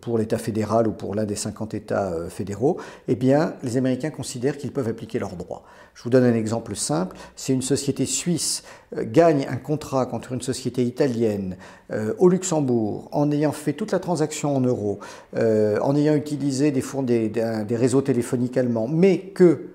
pour 0.00 0.18
l'État 0.18 0.38
fédéral 0.38 0.86
ou 0.86 0.92
pour 0.92 1.14
l'un 1.14 1.24
des 1.24 1.36
50 1.36 1.74
États 1.74 2.12
fédéraux, 2.28 2.78
eh 3.08 3.16
bien 3.16 3.54
les 3.62 3.76
Américains 3.76 4.10
considèrent 4.10 4.56
qu'ils 4.56 4.72
peuvent 4.72 4.88
appliquer 4.88 5.18
leurs 5.18 5.36
droits. 5.36 5.64
Je 5.94 6.02
vous 6.02 6.10
donne 6.10 6.24
un 6.24 6.34
exemple 6.34 6.74
simple. 6.74 7.16
Si 7.36 7.52
une 7.52 7.62
société 7.62 8.04
suisse 8.04 8.64
euh, 8.96 9.04
gagne 9.06 9.46
un 9.48 9.56
contrat 9.56 10.06
contre 10.06 10.32
une 10.32 10.42
société 10.42 10.82
italienne 10.82 11.56
euh, 11.92 12.14
au 12.18 12.28
Luxembourg 12.28 13.08
en 13.12 13.30
ayant 13.30 13.52
fait 13.52 13.72
toute 13.72 13.92
la 13.92 14.00
transaction 14.00 14.56
en 14.56 14.60
euros, 14.60 14.98
euh, 15.36 15.78
en 15.80 15.94
ayant 15.94 16.14
utilisé 16.14 16.72
des, 16.72 16.82
des, 17.04 17.28
des 17.28 17.76
réseaux 17.76 18.02
téléphoniques 18.02 18.56
allemands, 18.56 18.88
mais 18.88 19.18
que 19.18 19.73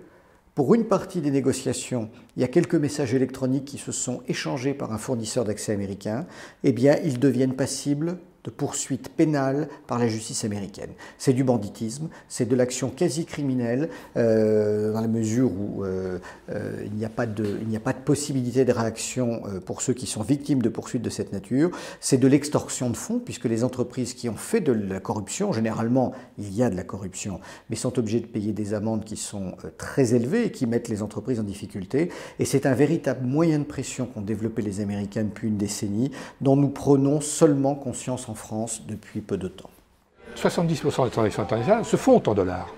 pour 0.59 0.75
une 0.75 0.83
partie 0.83 1.21
des 1.21 1.31
négociations, 1.31 2.09
il 2.35 2.41
y 2.41 2.43
a 2.43 2.49
quelques 2.49 2.75
messages 2.75 3.13
électroniques 3.13 3.63
qui 3.63 3.77
se 3.77 3.93
sont 3.93 4.21
échangés 4.27 4.73
par 4.73 4.91
un 4.91 4.97
fournisseur 4.97 5.45
d'accès 5.45 5.71
américain, 5.71 6.27
eh 6.65 6.73
bien, 6.73 6.97
ils 7.05 7.17
deviennent 7.17 7.55
passibles 7.55 8.17
de 8.43 8.49
poursuites 8.49 9.09
pénales 9.09 9.67
par 9.87 9.99
la 9.99 10.07
justice 10.07 10.45
américaine. 10.45 10.91
C'est 11.17 11.33
du 11.33 11.43
banditisme, 11.43 12.07
c'est 12.27 12.47
de 12.47 12.55
l'action 12.55 12.89
quasi 12.89 13.25
criminelle, 13.25 13.89
euh, 14.17 14.93
dans 14.93 15.01
la 15.01 15.07
mesure 15.07 15.51
où 15.51 15.83
euh, 15.83 16.19
euh, 16.49 16.83
il 16.85 16.93
n'y 16.93 17.03
a, 17.03 17.07
a 17.07 17.09
pas 17.09 17.25
de 17.25 18.03
possibilité 18.05 18.65
de 18.65 18.71
réaction 18.71 19.41
pour 19.65 19.81
ceux 19.81 19.93
qui 19.93 20.07
sont 20.07 20.21
victimes 20.21 20.61
de 20.61 20.69
poursuites 20.69 21.01
de 21.01 21.09
cette 21.09 21.33
nature. 21.33 21.71
C'est 21.99 22.17
de 22.17 22.27
l'extorsion 22.27 22.89
de 22.89 22.97
fonds, 22.97 23.19
puisque 23.19 23.45
les 23.45 23.63
entreprises 23.63 24.13
qui 24.13 24.29
ont 24.29 24.35
fait 24.35 24.61
de 24.61 24.71
la 24.71 24.99
corruption, 24.99 25.51
généralement 25.51 26.13
il 26.37 26.53
y 26.55 26.63
a 26.63 26.69
de 26.69 26.75
la 26.75 26.83
corruption, 26.83 27.39
mais 27.69 27.75
sont 27.75 27.99
obligées 27.99 28.21
de 28.21 28.27
payer 28.27 28.53
des 28.53 28.73
amendes 28.73 29.03
qui 29.03 29.17
sont 29.17 29.53
très 29.77 30.13
élevées 30.13 30.45
et 30.45 30.51
qui 30.51 30.65
mettent 30.65 30.89
les 30.89 31.01
entreprises 31.01 31.39
en 31.39 31.43
difficulté. 31.43 32.09
Et 32.39 32.45
c'est 32.45 32.65
un 32.65 32.73
véritable 32.73 33.25
moyen 33.25 33.59
de 33.59 33.63
pression 33.63 34.05
qu'ont 34.05 34.21
développé 34.21 34.61
les 34.61 34.79
Américains 34.79 35.23
depuis 35.23 35.47
une 35.47 35.57
décennie, 35.57 36.11
dont 36.41 36.55
nous 36.55 36.69
prenons 36.69 37.21
seulement 37.21 37.75
conscience 37.75 38.28
en 38.29 38.35
France 38.35 38.83
depuis 38.87 39.21
peu 39.21 39.37
de 39.37 39.47
temps. 39.47 39.69
70% 40.35 41.05
des 41.05 41.09
transactions 41.09 41.43
internationales 41.43 41.85
se 41.85 41.97
font 41.97 42.21
en 42.27 42.33
dollars. 42.33 42.69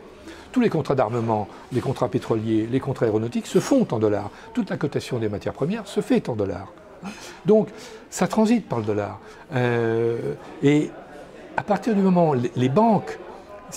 Tous 0.51 0.61
les 0.61 0.69
contrats 0.69 0.95
d'armement, 0.95 1.47
les 1.71 1.81
contrats 1.81 2.09
pétroliers, 2.09 2.67
les 2.69 2.79
contrats 2.79 3.05
aéronautiques 3.05 3.47
se 3.47 3.59
font 3.59 3.87
en 3.91 3.99
dollars. 3.99 4.31
Toute 4.53 4.69
la 4.69 4.77
cotation 4.77 5.19
des 5.19 5.29
matières 5.29 5.53
premières 5.53 5.87
se 5.87 6.01
fait 6.01 6.27
en 6.29 6.35
dollars. 6.35 6.73
Donc, 7.45 7.69
ça 8.09 8.27
transite 8.27 8.67
par 8.67 8.79
le 8.79 8.85
dollar. 8.85 9.19
Euh, 9.53 10.33
et 10.61 10.91
à 11.57 11.63
partir 11.63 11.95
du 11.95 12.01
moment 12.01 12.31
où 12.31 12.35
les 12.55 12.69
banques 12.69 13.17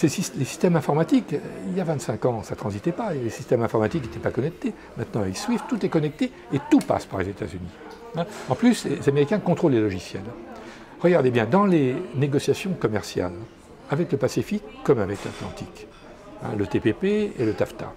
les 0.02 0.08
systèmes 0.08 0.74
informatiques, 0.74 1.36
il 1.68 1.76
y 1.76 1.80
a 1.80 1.84
25 1.84 2.24
ans, 2.24 2.42
ça 2.42 2.56
transitait 2.56 2.90
pas. 2.90 3.12
Les 3.12 3.30
systèmes 3.30 3.62
informatiques 3.62 4.02
n'étaient 4.02 4.18
pas 4.18 4.32
connectés. 4.32 4.74
Maintenant, 4.96 5.20
avec 5.20 5.36
SWIFT, 5.36 5.62
tout 5.68 5.86
est 5.86 5.88
connecté 5.88 6.32
et 6.52 6.58
tout 6.68 6.80
passe 6.80 7.06
par 7.06 7.20
les 7.20 7.28
États-Unis. 7.28 7.70
En 8.48 8.54
plus, 8.56 8.84
les 8.86 9.08
Américains 9.08 9.38
contrôlent 9.38 9.72
les 9.72 9.80
logiciels. 9.80 10.24
Regardez 11.04 11.30
bien, 11.30 11.44
dans 11.44 11.66
les 11.66 11.96
négociations 12.14 12.72
commerciales, 12.80 13.34
avec 13.90 14.10
le 14.10 14.16
Pacifique 14.16 14.62
comme 14.84 15.00
avec 15.00 15.18
l'Atlantique, 15.22 15.86
hein, 16.42 16.52
le 16.56 16.66
TPP 16.66 17.04
et 17.38 17.44
le 17.44 17.52
TAFTA, 17.52 17.92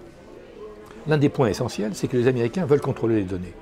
l'un 1.06 1.16
des 1.16 1.30
points 1.30 1.48
essentiels, 1.48 1.92
c'est 1.94 2.06
que 2.06 2.18
les 2.18 2.28
Américains 2.28 2.66
veulent 2.66 2.82
contrôler 2.82 3.16
les 3.16 3.24
données. 3.24 3.54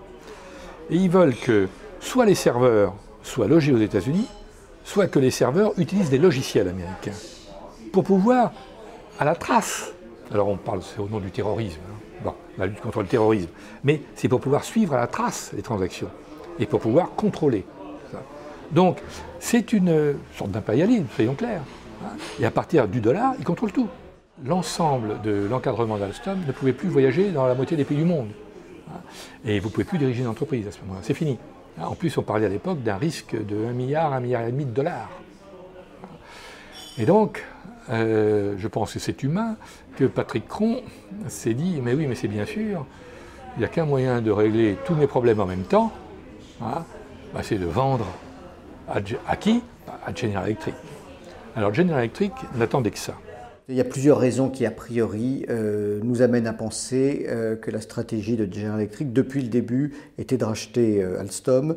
Et 0.90 0.96
ils 0.96 1.08
veulent 1.08 1.36
que 1.36 1.68
soit 2.00 2.26
les 2.26 2.34
serveurs 2.34 2.94
soient 3.22 3.46
logés 3.46 3.72
aux 3.72 3.78
États-Unis, 3.78 4.26
soit 4.82 5.06
que 5.06 5.20
les 5.20 5.30
serveurs 5.30 5.74
utilisent 5.78 6.10
des 6.10 6.18
logiciels 6.18 6.66
américains 6.66 7.14
pour 7.92 8.02
pouvoir, 8.02 8.52
à 9.20 9.24
la 9.24 9.36
trace, 9.36 9.92
alors 10.32 10.48
on 10.48 10.56
parle, 10.56 10.80
au 10.98 11.08
nom 11.08 11.20
du 11.20 11.30
terrorisme, 11.30 11.78
hein, 11.88 12.24
bon, 12.24 12.34
la 12.58 12.66
lutte 12.66 12.80
contre 12.80 13.00
le 13.00 13.06
terrorisme, 13.06 13.50
mais 13.84 14.02
c'est 14.16 14.26
pour 14.26 14.40
pouvoir 14.40 14.64
suivre 14.64 14.94
à 14.94 14.98
la 14.98 15.06
trace 15.06 15.52
les 15.54 15.62
transactions 15.62 16.10
et 16.58 16.66
pour 16.66 16.80
pouvoir 16.80 17.10
contrôler. 17.10 17.64
Donc, 18.73 19.02
c'est 19.38 19.73
une 19.73 20.14
sorte 20.37 20.50
d'impérialisme, 20.50 21.06
soyons 21.14 21.35
clairs. 21.35 21.62
Et 22.40 22.46
à 22.46 22.50
partir 22.50 22.88
du 22.88 23.00
dollar, 23.00 23.35
ils 23.38 23.44
contrôlent 23.44 23.73
tout. 23.73 23.88
L'ensemble 24.44 25.20
de 25.23 25.46
l'encadrement 25.49 25.96
d'Alstom 25.96 26.40
ne 26.46 26.52
pouvait 26.52 26.73
plus 26.73 26.88
voyager 26.88 27.30
dans 27.30 27.46
la 27.46 27.54
moitié 27.54 27.76
des 27.76 27.85
pays 27.85 27.96
du 27.96 28.04
monde. 28.04 28.28
Et 29.44 29.61
vous 29.61 29.68
ne 29.68 29.73
pouvez 29.73 29.85
plus 29.85 29.99
diriger 29.99 30.20
une 30.20 30.28
entreprise 30.28 30.66
à 30.66 30.73
ce 30.73 30.80
moment-là. 30.80 31.00
C'est 31.02 31.14
fini. 31.14 31.38
En 31.80 31.94
plus, 31.94 32.16
on 32.18 32.23
parlait 32.23 32.46
à 32.46 32.49
l'époque 32.49 32.82
d'un 32.82 32.96
risque 32.96 33.35
de 33.35 33.66
1 33.66 33.73
milliard, 33.73 34.12
1 34.12 34.20
milliard 34.20 34.42
et 34.42 34.52
demi 34.52 34.64
de 34.64 34.70
dollars. 34.70 35.11
Et 36.99 37.04
donc, 37.04 37.44
euh, 37.90 38.54
je 38.58 38.68
pense 38.68 38.94
que 38.94 38.99
c'est 38.99 39.23
humain 39.23 39.56
que 39.96 40.04
Patrick 40.04 40.49
Cron 40.49 40.80
s'est 41.28 41.54
dit, 41.54 41.80
mais 41.82 41.94
oui, 41.94 42.06
mais 42.06 42.14
c'est 42.14 42.28
bien 42.28 42.46
sûr, 42.46 42.87
il 43.56 43.61
n'y 43.61 43.64
a 43.64 43.68
qu'un 43.68 43.85
moyen 43.85 44.20
de 44.20 44.30
régler 44.30 44.76
tous 44.85 44.94
mes 44.94 45.06
problèmes 45.06 45.40
en 45.40 45.46
même 45.46 45.64
temps, 45.64 45.92
hein, 46.62 46.85
bah, 47.35 47.40
c'est 47.42 47.58
de 47.58 47.66
vendre 47.66 48.06
à, 48.88 49.36
qui? 49.36 49.62
À 50.06 50.14
General 50.14 50.44
Electric. 50.46 50.74
Alors 51.54 51.72
General 51.72 52.00
Electric 52.00 52.32
n'attendait 52.56 52.90
que 52.90 52.98
ça. 52.98 53.14
Il 53.68 53.74
y 53.74 53.80
a 53.80 53.84
plusieurs 53.84 54.18
raisons 54.18 54.48
qui, 54.48 54.64
a 54.64 54.70
priori, 54.70 55.44
euh, 55.50 55.98
nous 56.04 56.22
amènent 56.22 56.46
à 56.46 56.52
penser 56.52 57.26
euh, 57.28 57.56
que 57.56 57.72
la 57.72 57.80
stratégie 57.80 58.36
de 58.36 58.52
General 58.52 58.78
Electric, 58.78 59.12
depuis 59.12 59.42
le 59.42 59.48
début, 59.48 59.94
était 60.18 60.36
de 60.36 60.44
racheter 60.44 61.02
Alstom 61.02 61.74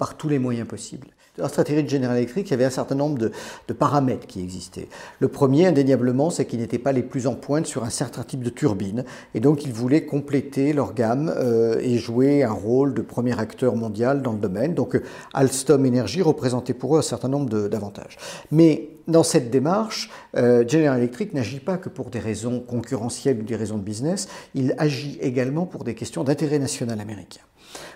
par 0.00 0.16
tous 0.16 0.30
les 0.30 0.38
moyens 0.38 0.66
possibles. 0.66 1.08
Dans 1.36 1.44
la 1.44 1.50
stratégie 1.50 1.84
de 1.84 1.88
General 1.88 2.16
Electric, 2.16 2.48
il 2.48 2.50
y 2.50 2.54
avait 2.54 2.64
un 2.64 2.70
certain 2.70 2.94
nombre 2.94 3.18
de, 3.18 3.30
paramètres 3.74 4.26
qui 4.26 4.40
existaient. 4.40 4.88
Le 5.20 5.28
premier, 5.28 5.66
indéniablement, 5.66 6.30
c'est 6.30 6.46
qu'ils 6.46 6.58
n'étaient 6.58 6.78
pas 6.78 6.92
les 6.92 7.02
plus 7.02 7.26
en 7.26 7.34
pointe 7.34 7.66
sur 7.66 7.84
un 7.84 7.90
certain 7.90 8.22
type 8.22 8.42
de 8.42 8.48
turbine. 8.48 9.04
Et 9.34 9.40
donc, 9.40 9.64
ils 9.64 9.72
voulaient 9.72 10.06
compléter 10.06 10.72
leur 10.72 10.94
gamme 10.94 11.32
euh, 11.36 11.78
et 11.80 11.98
jouer 11.98 12.42
un 12.42 12.52
rôle 12.52 12.94
de 12.94 13.02
premier 13.02 13.38
acteur 13.38 13.76
mondial 13.76 14.22
dans 14.22 14.32
le 14.32 14.38
domaine. 14.38 14.72
Donc, 14.72 14.98
Alstom 15.34 15.84
Energy 15.84 16.22
représentait 16.22 16.74
pour 16.74 16.96
eux 16.96 16.98
un 16.98 17.02
certain 17.02 17.28
nombre 17.28 17.68
d'avantages. 17.68 18.16
Mais 18.50 18.88
dans 19.06 19.22
cette 19.22 19.50
démarche, 19.50 20.10
euh, 20.36 20.66
General 20.66 20.98
Electric 20.98 21.34
n'agit 21.34 21.60
pas 21.60 21.76
que 21.76 21.90
pour 21.90 22.08
des 22.08 22.20
raisons 22.20 22.60
concurrentielles 22.60 23.38
ou 23.40 23.44
des 23.44 23.56
raisons 23.56 23.76
de 23.76 23.82
business, 23.82 24.28
il 24.54 24.74
agit 24.78 25.18
également 25.20 25.66
pour 25.66 25.84
des 25.84 25.94
questions 25.94 26.24
d'intérêt 26.24 26.58
national 26.58 27.00
américain. 27.00 27.42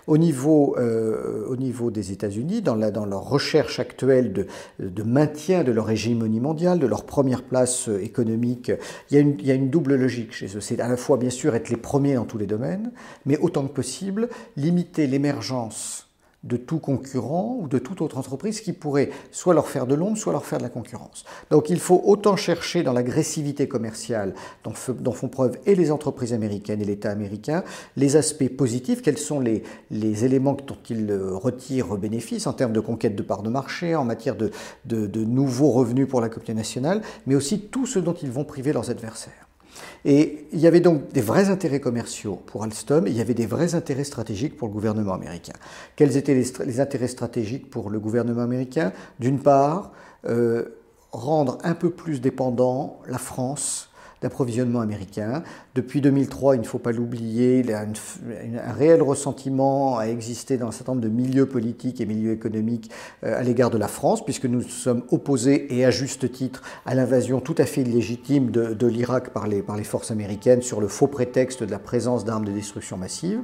Au 0.06 0.18
niveau, 0.18 0.76
euh, 0.78 1.46
au 1.48 1.56
niveau 1.56 1.90
des 1.90 2.12
États-Unis, 2.12 2.62
dans, 2.62 2.74
leur 2.76 3.28
recherche 3.28 3.80
actuelle 3.80 4.32
de, 4.32 4.46
de, 4.78 5.02
maintien 5.02 5.64
de 5.64 5.72
leur 5.72 5.90
hégémonie 5.90 6.40
mondiale, 6.40 6.78
de 6.78 6.86
leur 6.86 7.04
première 7.04 7.42
place 7.42 7.88
euh, 7.88 8.02
économique, 8.02 8.72
il 9.10 9.14
y, 9.14 9.16
a 9.16 9.20
une, 9.20 9.36
il 9.38 9.46
y 9.46 9.50
a 9.50 9.54
une 9.54 9.70
double 9.70 9.94
logique 9.94 10.32
chez 10.32 10.46
eux. 10.56 10.60
C'est 10.60 10.80
à 10.80 10.88
la 10.88 10.96
fois, 10.96 11.16
bien 11.16 11.30
sûr, 11.30 11.54
être 11.54 11.70
les 11.70 11.76
premiers 11.76 12.14
dans 12.14 12.24
tous 12.24 12.38
les 12.38 12.46
domaines, 12.46 12.92
mais 13.26 13.38
autant 13.38 13.66
que 13.66 13.72
possible, 13.72 14.28
limiter 14.56 15.06
l'émergence 15.06 16.03
de 16.44 16.56
tout 16.56 16.78
concurrent 16.78 17.56
ou 17.60 17.68
de 17.68 17.78
toute 17.78 18.02
autre 18.02 18.18
entreprise 18.18 18.60
qui 18.60 18.72
pourrait 18.72 19.10
soit 19.32 19.54
leur 19.54 19.66
faire 19.66 19.86
de 19.86 19.94
l'ombre, 19.94 20.16
soit 20.16 20.32
leur 20.32 20.44
faire 20.44 20.58
de 20.58 20.62
la 20.62 20.68
concurrence. 20.68 21.24
Donc 21.50 21.70
il 21.70 21.80
faut 21.80 22.02
autant 22.04 22.36
chercher 22.36 22.82
dans 22.82 22.92
l'agressivité 22.92 23.66
commerciale 23.66 24.34
dont, 24.62 25.12
font 25.12 25.28
preuve 25.28 25.58
et 25.66 25.74
les 25.74 25.90
entreprises 25.90 26.32
américaines 26.32 26.82
et 26.82 26.84
l'État 26.84 27.10
américain, 27.10 27.64
les 27.96 28.16
aspects 28.16 28.48
positifs, 28.48 29.00
quels 29.02 29.18
sont 29.18 29.40
les, 29.40 29.62
éléments 29.90 30.56
dont 30.66 30.76
ils 30.90 31.12
retirent 31.12 31.96
bénéfice 31.96 32.46
en 32.46 32.52
termes 32.52 32.72
de 32.72 32.80
conquête 32.80 33.16
de 33.16 33.22
parts 33.22 33.42
de 33.42 33.50
marché, 33.50 33.94
en 33.94 34.04
matière 34.04 34.36
de 34.36 35.24
nouveaux 35.24 35.70
revenus 35.70 36.06
pour 36.06 36.20
la 36.20 36.28
communauté 36.28 36.54
nationale, 36.54 37.00
mais 37.26 37.34
aussi 37.34 37.60
tout 37.60 37.86
ce 37.86 37.98
dont 37.98 38.14
ils 38.14 38.30
vont 38.30 38.44
priver 38.44 38.72
leurs 38.72 38.90
adversaires. 38.90 39.48
Et 40.04 40.46
il 40.52 40.60
y 40.60 40.66
avait 40.66 40.80
donc 40.80 41.12
des 41.12 41.20
vrais 41.20 41.48
intérêts 41.48 41.80
commerciaux 41.80 42.40
pour 42.46 42.64
Alstom 42.64 43.06
et 43.06 43.10
il 43.10 43.16
y 43.16 43.20
avait 43.20 43.34
des 43.34 43.46
vrais 43.46 43.74
intérêts 43.74 44.04
stratégiques 44.04 44.56
pour 44.56 44.68
le 44.68 44.74
gouvernement 44.74 45.14
américain. 45.14 45.54
Quels 45.96 46.16
étaient 46.16 46.34
les, 46.34 46.80
intérêts 46.80 47.08
stratégiques 47.08 47.70
pour 47.70 47.90
le 47.90 47.98
gouvernement 47.98 48.42
américain? 48.42 48.92
D'une 49.18 49.40
part, 49.40 49.92
euh, 50.26 50.76
rendre 51.12 51.58
un 51.64 51.74
peu 51.74 51.90
plus 51.90 52.20
dépendant 52.20 53.00
la 53.06 53.18
France 53.18 53.90
d'approvisionnement 54.24 54.80
américain. 54.80 55.42
Depuis 55.74 56.00
2003, 56.00 56.56
il 56.56 56.62
ne 56.62 56.66
faut 56.66 56.78
pas 56.78 56.92
l'oublier, 56.92 57.62
un, 57.74 58.72
réel 58.72 59.02
ressentiment 59.02 59.98
a 59.98 60.06
existé 60.06 60.56
dans 60.56 60.68
un 60.68 60.72
certain 60.72 60.92
nombre 60.92 61.04
de 61.04 61.10
milieux 61.10 61.44
politiques 61.44 62.00
et 62.00 62.06
milieux 62.06 62.32
économiques 62.32 62.90
euh, 63.22 63.38
à 63.38 63.42
l'égard 63.42 63.68
de 63.68 63.76
la 63.76 63.86
France, 63.86 64.24
puisque 64.24 64.46
nous 64.46 64.62
sommes 64.62 65.02
opposés, 65.10 65.76
et 65.76 65.84
à 65.84 65.90
juste 65.90 66.32
titre, 66.32 66.62
à 66.86 66.94
l'invasion 66.94 67.40
tout 67.40 67.54
à 67.58 67.66
fait 67.66 67.82
illégitime 67.82 68.50
de, 68.50 68.86
l'Irak 68.86 69.30
par 69.30 69.46
les, 69.46 69.62
forces 69.84 70.10
américaines 70.10 70.62
sur 70.62 70.80
le 70.80 70.88
faux 70.88 71.06
prétexte 71.06 71.62
de 71.62 71.70
la 71.70 71.78
présence 71.78 72.24
d'armes 72.24 72.46
de 72.46 72.52
destruction 72.52 72.96
massive. 72.96 73.42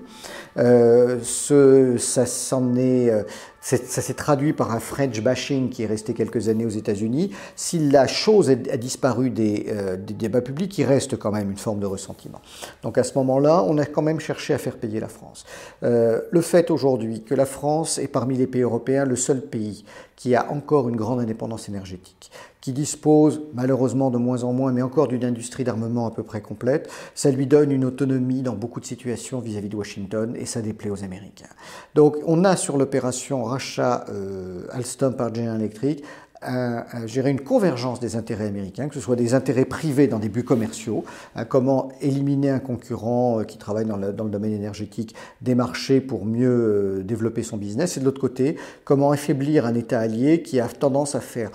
Euh, 0.57 1.19
ça 1.23 2.25
s'en 2.25 2.75
est 2.77 3.11
euh, 3.11 3.23
ça 3.61 3.77
s'est 3.77 4.15
traduit 4.15 4.53
par 4.53 4.73
un 4.73 4.81
French 4.81 5.21
bashing 5.21 5.69
qui 5.69 5.83
est 5.83 5.87
resté 5.87 6.15
quelques 6.15 6.49
années 6.49 6.65
aux 6.65 6.71
États-Unis. 6.71 7.31
Si 7.57 7.79
la 7.79 8.07
chose 8.07 8.51
a 8.51 8.55
disparu 8.55 9.33
euh, 9.39 9.97
des, 9.97 10.15
débats 10.15 10.41
publics, 10.41 10.77
il 10.79 10.85
reste 10.85 11.17
quand 11.17 11.31
même 11.31 11.51
une 11.51 11.59
forme 11.59 11.81
de 11.81 11.87
ressentiment. 11.87 12.41
Donc 12.83 12.97
à 12.97 13.05
ce 13.05 13.17
moment-là, 13.19 13.63
on 13.67 13.77
a 13.79 13.85
quand 13.85 14.03
même 14.03 14.21
cherché 14.21 14.55
à 14.55 14.59
faire 14.59 14.77
payer 14.77 14.99
la 14.99 15.09
France. 15.09 15.45
Euh, 15.83 16.23
le 16.31 16.41
fait 16.41 16.71
aujourd'hui 16.71 17.23
que 17.23 17.35
la 17.35 17.47
France 17.47 17.99
est 17.99 18.09
parmi 18.09 18.37
les 18.37 18.47
pays 18.47 18.63
européens 18.63 19.05
le 19.05 19.17
seul 19.17 19.43
pays 19.43 19.85
qui 20.21 20.35
a 20.35 20.53
encore 20.53 20.91
une 20.91 20.97
grande 20.97 21.21
indépendance 21.21 21.71
énergétique, 21.71 22.31
qui 22.61 22.73
dispose 22.75 23.41
malheureusement 23.55 24.11
de 24.11 24.19
moins 24.19 24.45
en 24.45 24.53
moins, 24.53 24.71
mais 24.71 24.83
encore 24.83 25.09
d'une 25.09 25.25
industrie 25.25 25.65
d'armement 25.65 26.07
à 26.07 26.11
peu 26.11 26.23
près 26.23 26.43
complète, 26.43 26.91
ça 27.15 27.31
lui 27.31 27.47
donne 27.47 27.73
une 27.73 27.87
autonomie 27.87 28.43
dans 28.43 28.53
beaucoup 28.53 28.81
de 28.81 28.85
situations 28.85 29.41
vis-à-vis 29.41 29.71
de 29.71 29.77
Washington 29.77 30.37
et 30.37 30.45
ça 30.45 30.61
déplaît 30.61 30.91
aux 30.91 31.05
Américains. 31.05 31.49
Donc 31.95 32.19
on 32.27 32.45
a 32.45 32.57
sur 32.57 32.77
l'opération 32.77 33.45
rachat 33.45 34.05
euh, 34.11 34.67
Alstom 34.73 35.17
par 35.17 35.35
General 35.35 35.59
Electric 35.59 36.05
à, 36.43 37.07
gérer 37.07 37.31
une 37.31 37.41
convergence 37.41 38.01
des 38.01 38.17
intérêts 38.17 38.47
américains, 38.47 38.89
que 38.89 38.95
ce 38.95 39.01
soit 39.01 39.17
des 39.17 39.35
intérêts 39.35 39.65
privés 39.65 40.07
dans 40.07 40.19
des 40.19 40.29
buts 40.29 40.45
commerciaux, 40.45 41.05
hein, 41.35 41.45
comment 41.45 41.91
éliminer 42.01 42.51
un 42.51 42.61
concurrent 42.61 43.41
euh, 43.41 43.45
qui 43.45 43.59
travaille 43.59 43.85
dans 43.85 43.97
le, 43.97 44.13
domaine 44.13 44.53
énergétique 44.53 45.15
des 45.43 45.55
marchés 45.55 46.01
pour 46.01 46.25
mieux 46.25 47.01
euh, 47.01 47.03
développer 47.03 47.43
son 47.43 47.57
business, 47.57 47.97
et 47.97 48.01
de 48.01 48.05
l'autre 48.05 48.21
côté, 48.21 48.57
comment 48.85 49.11
affaiblir 49.11 49.67
un 49.67 49.75
État 49.75 50.01
allié 50.01 50.43
qui 50.43 50.61
a 50.61 50.69
tendance 50.69 51.15
à 51.15 51.21
faire 51.21 51.51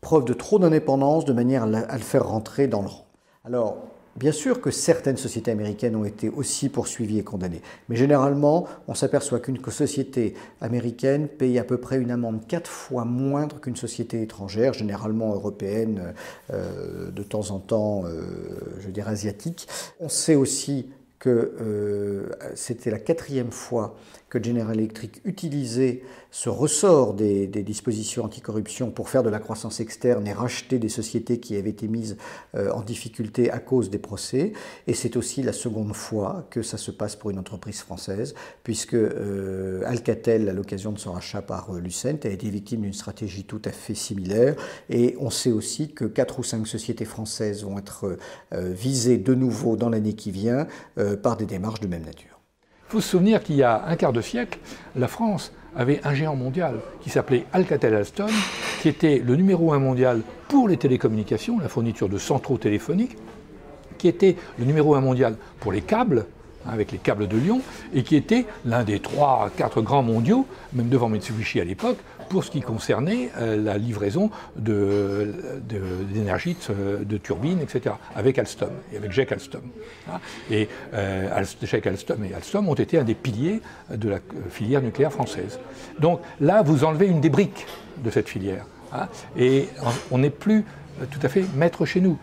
preuve 0.00 0.24
de 0.24 0.34
trop 0.34 0.58
d'indépendance 0.58 1.24
de 1.24 1.32
manière 1.32 1.62
à 1.62 1.96
le 1.96 2.02
faire 2.02 2.26
rentrer 2.26 2.66
dans 2.66 2.82
le 2.82 3.58
rang. 3.58 3.93
Bien 4.16 4.30
sûr 4.30 4.60
que 4.60 4.70
certaines 4.70 5.16
sociétés 5.16 5.50
américaines 5.50 5.96
ont 5.96 6.04
été 6.04 6.28
aussi 6.28 6.68
poursuivies 6.68 7.18
et 7.18 7.24
condamnées, 7.24 7.62
mais 7.88 7.96
généralement, 7.96 8.68
on 8.86 8.94
s'aperçoit 8.94 9.40
qu'une 9.40 9.58
société 9.70 10.34
américaine 10.60 11.26
paye 11.26 11.58
à 11.58 11.64
peu 11.64 11.78
près 11.78 11.98
une 11.98 12.12
amende 12.12 12.46
quatre 12.46 12.70
fois 12.70 13.04
moindre 13.04 13.60
qu'une 13.60 13.74
société 13.74 14.22
étrangère, 14.22 14.72
généralement 14.72 15.34
européenne, 15.34 16.14
euh, 16.52 17.10
de 17.10 17.22
temps 17.24 17.50
en 17.50 17.58
temps, 17.58 18.04
euh, 18.04 18.22
je 18.78 18.88
dirais 18.90 19.10
asiatique. 19.10 19.66
On 19.98 20.08
sait 20.08 20.36
aussi 20.36 20.90
que 21.18 21.54
euh, 21.60 22.28
c'était 22.54 22.90
la 22.90 22.98
quatrième 22.98 23.50
fois 23.50 23.96
que 24.34 24.42
General 24.42 24.76
Electric 24.76 25.20
utilisait 25.24 26.02
ce 26.32 26.48
ressort 26.48 27.14
des, 27.14 27.46
dispositions 27.46 28.24
anticorruption 28.24 28.90
pour 28.90 29.08
faire 29.08 29.22
de 29.22 29.30
la 29.30 29.38
croissance 29.38 29.78
externe 29.78 30.26
et 30.26 30.32
racheter 30.32 30.80
des 30.80 30.88
sociétés 30.88 31.38
qui 31.38 31.56
avaient 31.56 31.70
été 31.70 31.86
mises 31.86 32.16
euh, 32.56 32.72
en 32.72 32.82
difficulté 32.82 33.52
à 33.52 33.60
cause 33.60 33.90
des 33.90 33.98
procès. 33.98 34.52
Et 34.88 34.94
c'est 34.94 35.16
aussi 35.16 35.44
la 35.44 35.52
seconde 35.52 35.94
fois 35.94 36.48
que 36.50 36.62
ça 36.62 36.78
se 36.78 36.90
passe 36.90 37.14
pour 37.14 37.30
une 37.30 37.38
entreprise 37.38 37.78
française, 37.78 38.34
puisque 38.64 38.94
euh, 38.94 39.82
Alcatel, 39.86 40.48
à 40.48 40.52
l'occasion 40.52 40.90
de 40.90 40.98
son 40.98 41.12
rachat 41.12 41.40
par 41.40 41.70
euh, 41.70 41.78
Lucent, 41.78 42.24
a 42.24 42.28
été 42.28 42.50
victime 42.50 42.80
d'une 42.80 42.92
stratégie 42.92 43.44
tout 43.44 43.62
à 43.64 43.70
fait 43.70 43.94
similaire. 43.94 44.56
Et 44.90 45.16
on 45.20 45.30
sait 45.30 45.52
aussi 45.52 45.92
que 45.92 46.06
quatre 46.06 46.40
ou 46.40 46.42
cinq 46.42 46.66
sociétés 46.66 47.04
françaises 47.04 47.62
vont 47.62 47.78
être 47.78 48.18
visées 48.52 49.18
de 49.18 49.34
nouveau 49.34 49.76
dans 49.76 49.90
l'année 49.90 50.14
qui 50.14 50.32
vient 50.32 50.66
par 51.22 51.36
des 51.36 51.46
démarches 51.46 51.80
de 51.80 51.86
même 51.86 52.04
nature. 52.04 52.33
Il 52.88 52.92
faut 52.92 53.00
se 53.00 53.08
souvenir 53.10 53.42
qu'il 53.42 53.56
y 53.56 53.62
a 53.62 53.84
un 53.86 53.96
quart 53.96 54.12
de 54.12 54.20
siècle, 54.20 54.58
la 54.94 55.08
France 55.08 55.52
avait 55.76 56.00
un 56.04 56.14
géant 56.14 56.36
mondial 56.36 56.76
qui 57.00 57.10
s'appelait 57.10 57.46
Alcatel-Alstom, 57.52 58.30
qui 58.80 58.88
était 58.88 59.22
le 59.24 59.36
numéro 59.36 59.72
un 59.72 59.78
mondial 59.78 60.20
pour 60.48 60.68
les 60.68 60.76
télécommunications, 60.76 61.58
la 61.58 61.68
fourniture 61.68 62.08
de 62.08 62.18
centraux 62.18 62.58
téléphoniques, 62.58 63.16
qui 63.98 64.08
était 64.08 64.36
le 64.58 64.64
numéro 64.64 64.94
un 64.94 65.00
mondial 65.00 65.36
pour 65.60 65.72
les 65.72 65.80
câbles, 65.80 66.26
avec 66.68 66.92
les 66.92 66.98
câbles 66.98 67.28
de 67.28 67.36
Lyon, 67.36 67.60
et 67.92 68.02
qui 68.02 68.16
était 68.16 68.46
l'un 68.64 68.84
des 68.84 69.00
trois, 69.00 69.50
quatre 69.56 69.82
grands 69.82 70.02
mondiaux, 70.02 70.46
même 70.72 70.88
devant 70.88 71.08
Mitsubishi 71.08 71.60
à 71.60 71.64
l'époque, 71.64 71.98
pour 72.28 72.44
ce 72.44 72.50
qui 72.50 72.60
concernait 72.60 73.30
euh, 73.38 73.62
la 73.62 73.78
livraison 73.78 74.30
d'énergie 74.56 76.56
de, 76.68 77.16
turbines, 77.18 77.60
etc., 77.60 77.94
avec 78.14 78.38
Alstom 78.38 78.70
et 78.92 78.96
avec 78.96 79.12
Jack 79.12 79.32
Alstom. 79.32 79.62
Et 80.50 80.68
euh, 80.94 81.44
Jack 81.62 81.86
Alstom 81.86 82.24
et 82.24 82.34
Alstom 82.34 82.68
ont 82.68 82.74
été 82.74 82.98
un 82.98 83.04
des 83.04 83.14
piliers 83.14 83.60
de 83.94 84.08
la 84.08 84.18
filière 84.50 84.82
nucléaire 84.82 85.12
française. 85.12 85.60
Donc 85.98 86.20
là, 86.40 86.62
vous 86.62 86.84
enlevez 86.84 87.06
une 87.06 87.20
des 87.20 87.30
briques 87.30 87.66
de 88.02 88.10
cette 88.10 88.28
filière. 88.28 88.66
Hein, 88.92 89.08
et 89.36 89.68
on 90.10 90.18
n'est 90.18 90.30
plus 90.30 90.64
tout 91.10 91.20
à 91.22 91.28
fait 91.28 91.44
maître 91.56 91.84
chez 91.84 92.00
nous. 92.00 92.18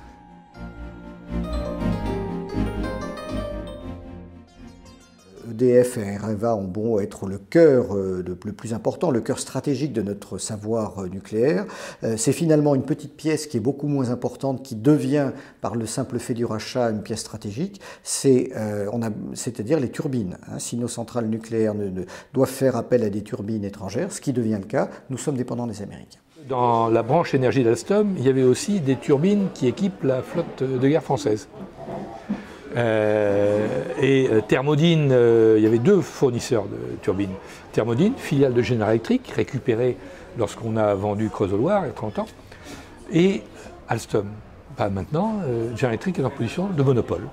EDF 5.62 5.98
et 5.98 6.16
Areva 6.16 6.56
ont 6.56 6.64
bon 6.64 7.00
être 7.00 7.28
le 7.28 7.38
cœur 7.38 7.96
euh, 7.96 8.24
le 8.26 8.54
plus 8.54 8.74
important, 8.74 9.12
le 9.12 9.22
cœur 9.22 9.40
stratégique 9.40 9.94
de 9.94 10.02
notre 10.02 10.38
savoir 10.38 11.00
euh, 11.00 11.08
nucléaire. 11.08 11.66
Euh, 12.04 12.16
c'est 12.18 12.32
finalement 12.32 12.76
une 12.76 12.84
petite 12.84 13.16
pièce 13.16 13.48
qui 13.48 13.58
est 13.58 13.62
beaucoup 13.62 13.88
moins 13.88 14.10
importante, 14.10 14.64
qui 14.64 14.76
devient, 14.76 15.32
par 15.62 15.76
le 15.76 15.86
simple 15.86 16.20
fait 16.20 16.34
du 16.34 16.46
rachat, 16.46 16.90
une 16.90 17.04
pièce 17.04 17.20
stratégique. 17.20 17.82
C'est, 18.04 18.52
c'est-à-dire 19.34 19.80
les 19.80 19.90
turbines. 19.90 20.38
Hein. 20.48 20.60
Si 20.60 20.78
nos 20.78 20.88
centrales 20.88 21.28
nucléaires 21.28 21.74
doivent 22.34 22.50
faire 22.50 22.76
appel 22.76 23.04
à 23.04 23.10
des 23.10 23.22
turbines 23.22 23.64
étrangères, 23.64 24.12
ce 24.12 24.22
qui 24.22 24.34
devient 24.34 24.60
le 24.60 24.68
cas, 24.68 24.90
nous 25.10 25.18
sommes 25.18 25.38
dépendants 25.38 25.68
des 25.68 25.82
Américains. 25.82 26.20
Dans 26.50 26.90
la 26.90 27.04
branche 27.04 27.34
énergie 27.34 27.64
d'Alstom, 27.64 28.16
il 28.18 28.26
y 28.26 28.30
avait 28.30 28.44
aussi 28.44 28.80
des 28.80 28.96
turbines 28.96 29.48
qui 29.54 29.68
équipent 29.68 30.04
la 30.04 30.22
flotte 30.22 30.64
de 30.64 30.88
guerre 30.88 31.04
française. 31.04 31.48
Et 34.02 34.28
euh, 34.30 34.42
Thermodine, 34.42 35.10
euh, 35.12 35.56
il 35.58 35.64
y 35.64 35.68
avait 35.68 35.80
deux 35.80 36.02
fournisseurs 36.02 36.66
de 36.66 36.98
turbines. 37.02 37.34
Thermodine, 37.72 38.14
filiale 38.18 38.54
de 38.54 38.62
General 38.62 38.90
Electric, 38.90 39.32
récupérée 39.36 39.96
lorsqu'on 40.38 40.76
a 40.76 40.94
vendu 40.96 41.30
Creuse-Loire 41.30 41.84
il 41.84 41.88
y 41.88 41.92
a 41.92 41.94
30 41.94 42.20
ans, 42.20 42.28
et 43.14 43.44
Alstom. 43.88 44.28
Pas 44.76 44.90
maintenant, 44.90 45.42
General 45.76 45.94
Electric 45.94 46.20
est 46.20 46.24
en 46.24 46.30
position 46.30 46.68
de 46.68 46.82
monopole. 46.82 47.28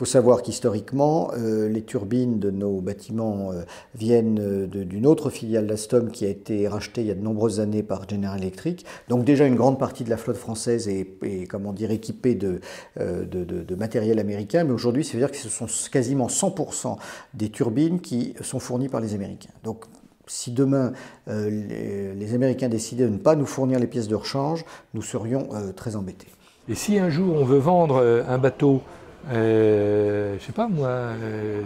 Il 0.00 0.06
faut 0.06 0.12
savoir 0.12 0.40
qu'historiquement, 0.40 1.30
euh, 1.36 1.68
les 1.68 1.82
turbines 1.82 2.38
de 2.38 2.50
nos 2.50 2.80
bâtiments 2.80 3.52
euh, 3.52 3.64
viennent 3.94 4.40
euh, 4.40 4.66
d'une 4.66 5.06
autre 5.06 5.28
filiale 5.28 5.66
d'Alstom 5.66 6.10
qui 6.10 6.24
a 6.24 6.30
été 6.30 6.66
rachetée 6.68 7.02
il 7.02 7.08
y 7.08 7.10
a 7.10 7.14
de 7.14 7.20
nombreuses 7.20 7.60
années 7.60 7.82
par 7.82 8.08
General 8.08 8.40
Electric. 8.40 8.86
Donc 9.10 9.26
déjà 9.26 9.44
une 9.44 9.56
grande 9.56 9.78
partie 9.78 10.02
de 10.02 10.08
la 10.08 10.16
flotte 10.16 10.38
française 10.38 10.88
est, 10.88 11.46
comment 11.50 11.74
dire, 11.74 11.90
équipée 11.90 12.34
de, 12.34 12.60
matériel 13.76 14.18
américain, 14.18 14.64
mais 14.64 14.72
aujourd'hui, 14.72 15.04
ça 15.04 15.12
veut 15.12 15.18
dire 15.18 15.30
que 15.30 15.36
ce 15.36 15.50
sont 15.50 15.66
quasiment 15.92 16.28
100% 16.28 16.96
des 17.34 17.50
turbines 17.50 18.00
qui 18.00 18.32
sont 18.40 18.58
fournies 18.58 18.88
par 18.88 19.02
les 19.02 19.12
Américains. 19.12 19.52
Donc 19.64 19.84
si 20.26 20.50
demain 20.50 20.92
les, 21.26 22.34
Américains 22.34 22.70
décidaient 22.70 23.04
de 23.04 23.10
ne 23.10 23.18
pas 23.18 23.36
nous 23.36 23.44
fournir 23.44 23.78
les 23.78 23.86
pièces 23.86 24.08
de 24.08 24.14
rechange, 24.14 24.64
nous 24.94 25.02
serions 25.02 25.50
très 25.76 25.94
embêtés. 25.94 26.28
Et 26.70 26.74
si 26.74 26.98
un 26.98 27.10
jour 27.10 27.36
on 27.38 27.44
veut 27.44 27.58
vendre 27.58 28.24
un 28.26 28.38
bateau 28.38 28.80
euh, 29.28 30.36
je 30.38 30.44
sais 30.44 30.52
pas 30.52 30.68
moi, 30.68 30.88
euh, 30.88 31.62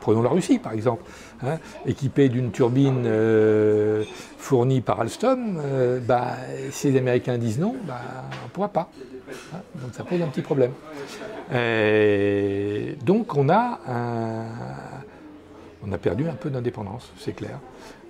prenons 0.00 0.22
la 0.22 0.30
Russie 0.30 0.58
par 0.58 0.72
exemple, 0.72 1.04
hein, 1.42 1.58
équipée 1.86 2.28
d'une 2.28 2.50
turbine 2.50 3.04
euh, 3.06 4.04
fournie 4.36 4.80
par 4.80 5.00
Alstom, 5.00 5.60
euh, 5.62 6.00
bah, 6.00 6.36
si 6.70 6.90
les 6.90 6.98
Américains 6.98 7.38
disent 7.38 7.60
non, 7.60 7.76
bah, 7.86 8.00
on 8.42 8.46
ne 8.46 8.50
pourra 8.50 8.68
pas. 8.68 8.90
Hein, 9.54 9.58
donc 9.76 9.94
ça 9.94 10.02
pose 10.02 10.20
un 10.22 10.26
petit 10.26 10.42
problème. 10.42 10.72
donc 13.04 13.36
on 13.36 13.48
a, 13.48 13.78
on 15.86 15.92
a 15.92 15.98
perdu 15.98 16.28
un 16.28 16.34
peu 16.34 16.50
d'indépendance, 16.50 17.12
c'est 17.18 17.32
clair. 17.32 17.60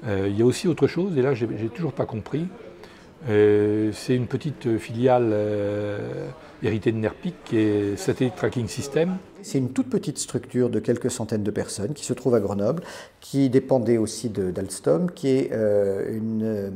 Il 0.06 0.34
y 0.34 0.40
a 0.40 0.46
aussi 0.46 0.66
autre 0.66 0.86
chose, 0.86 1.18
et 1.18 1.22
là 1.22 1.34
j'ai 1.34 1.68
toujours 1.68 1.92
pas 1.92 2.06
compris, 2.06 2.46
c'est 3.26 4.16
une 4.16 4.26
petite 4.26 4.78
filiale 4.78 5.34
hérité 6.62 6.92
de 6.92 6.98
NERPIC, 6.98 7.34
qui 7.44 7.58
est 7.58 7.96
Satellite 7.96 8.36
Tracking 8.36 8.68
System. 8.68 9.18
C'est 9.42 9.58
une 9.58 9.70
toute 9.70 9.88
petite 9.88 10.18
structure 10.18 10.70
de 10.70 10.80
quelques 10.80 11.10
centaines 11.10 11.42
de 11.42 11.50
personnes 11.50 11.94
qui 11.94 12.04
se 12.04 12.12
trouve 12.12 12.34
à 12.34 12.40
Grenoble, 12.40 12.82
qui 13.20 13.48
dépendait 13.48 13.96
aussi 13.96 14.28
d'Alstom, 14.28 15.10
qui 15.10 15.28
est 15.28 15.50
euh, 15.52 16.14
une, 16.14 16.42
euh, 16.42 16.70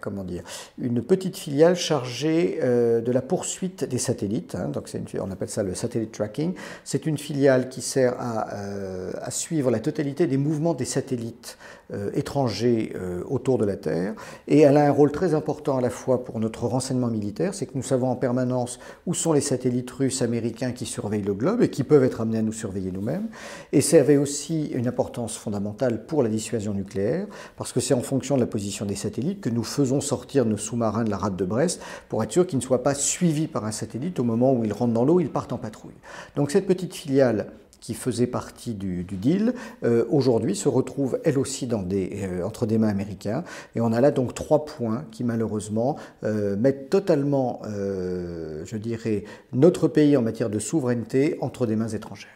comment 0.00 0.24
dire, 0.24 0.42
une 0.78 1.02
petite 1.02 1.36
filiale 1.36 1.76
chargée 1.76 2.58
euh, 2.62 3.00
de 3.00 3.12
la 3.12 3.22
poursuite 3.22 3.84
des 3.84 3.98
satellites. 3.98 4.54
Hein. 4.54 4.68
donc 4.68 4.92
une, 4.92 5.06
on 5.20 5.30
appelle 5.30 5.48
ça 5.48 5.62
le 5.62 5.74
satellite 5.74 6.12
tracking. 6.12 6.54
C'est 6.84 7.06
une 7.06 7.18
filiale 7.18 7.68
qui 7.68 7.80
sert 7.80 8.14
à, 8.18 8.48
à, 9.22 9.30
suivre 9.30 9.70
la 9.70 9.80
totalité 9.80 10.26
des 10.26 10.36
mouvements 10.36 10.74
des 10.74 10.84
satellites 10.84 11.58
étrangers 12.14 12.92
autour 13.28 13.58
de 13.58 13.64
la 13.64 13.76
Terre. 13.76 14.14
Et 14.48 14.60
elle 14.60 14.76
a 14.76 14.86
un 14.86 14.90
rôle 14.90 15.12
très 15.12 15.34
important 15.34 15.76
à 15.76 15.80
la 15.80 15.90
fois 15.90 16.24
pour 16.24 16.40
notre 16.40 16.66
renseignement 16.66 17.08
militaire, 17.08 17.54
c'est 17.54 17.66
que 17.66 17.72
nous 17.74 17.82
savons 17.82 18.08
en 18.08 18.16
permanence 18.16 18.78
où 19.06 19.13
sont 19.14 19.32
les 19.32 19.40
satellites 19.40 19.90
russes, 19.90 20.22
américains 20.22 20.72
qui 20.72 20.86
surveillent 20.86 21.22
le 21.22 21.34
globe 21.34 21.62
et 21.62 21.70
qui 21.70 21.84
peuvent 21.84 22.04
être 22.04 22.20
amenés 22.20 22.38
à 22.38 22.42
nous 22.42 22.52
surveiller 22.52 22.90
nous-mêmes. 22.90 23.28
Et 23.72 23.80
ça 23.80 23.98
avait 23.98 24.16
aussi 24.16 24.66
une 24.74 24.88
importance 24.88 25.36
fondamentale 25.36 26.06
pour 26.06 26.22
la 26.22 26.28
dissuasion 26.28 26.74
nucléaire, 26.74 27.26
parce 27.56 27.72
que 27.72 27.80
c'est 27.80 27.94
en 27.94 28.02
fonction 28.02 28.36
de 28.36 28.40
la 28.40 28.46
position 28.46 28.84
des 28.84 28.94
satellites 28.94 29.40
que 29.40 29.50
nous 29.50 29.64
faisons 29.64 30.00
sortir 30.00 30.44
nos 30.44 30.56
sous-marins 30.56 31.04
de 31.04 31.10
la 31.10 31.16
rade 31.16 31.36
de 31.36 31.44
Brest 31.44 31.80
pour 32.08 32.22
être 32.22 32.32
sûr 32.32 32.46
qu'ils 32.46 32.58
ne 32.58 32.64
soient 32.64 32.82
pas 32.82 32.94
suivis 32.94 33.46
par 33.46 33.64
un 33.64 33.72
satellite 33.72 34.18
au 34.18 34.24
moment 34.24 34.52
où 34.52 34.64
ils 34.64 34.72
rentrent 34.72 34.94
dans 34.94 35.04
l'eau, 35.04 35.20
ils 35.20 35.30
partent 35.30 35.52
en 35.52 35.58
patrouille. 35.58 35.94
Donc 36.36 36.50
cette 36.50 36.66
petite 36.66 36.94
filiale 36.94 37.46
qui 37.84 37.92
faisait 37.92 38.26
partie 38.26 38.72
du, 38.72 39.04
deal, 39.04 39.52
euh, 39.84 40.06
aujourd'hui 40.08 40.56
se 40.56 40.70
retrouve 40.70 41.18
elle 41.22 41.38
aussi 41.38 41.68
euh, 41.70 42.42
entre 42.42 42.64
des 42.64 42.78
mains 42.78 42.88
américains. 42.88 43.44
Et 43.76 43.82
on 43.82 43.92
a 43.92 44.00
là 44.00 44.10
donc 44.10 44.32
trois 44.32 44.64
points 44.64 45.04
qui 45.10 45.22
malheureusement 45.22 45.98
euh, 46.22 46.56
mettent 46.56 46.88
totalement, 46.88 47.60
je 47.64 48.76
dirais, 48.76 49.24
notre 49.52 49.88
pays 49.88 50.16
en 50.16 50.22
matière 50.22 50.48
de 50.48 50.58
souveraineté 50.58 51.36
entre 51.42 51.66
des 51.66 51.76
mains 51.76 51.88
étrangères. 51.88 52.30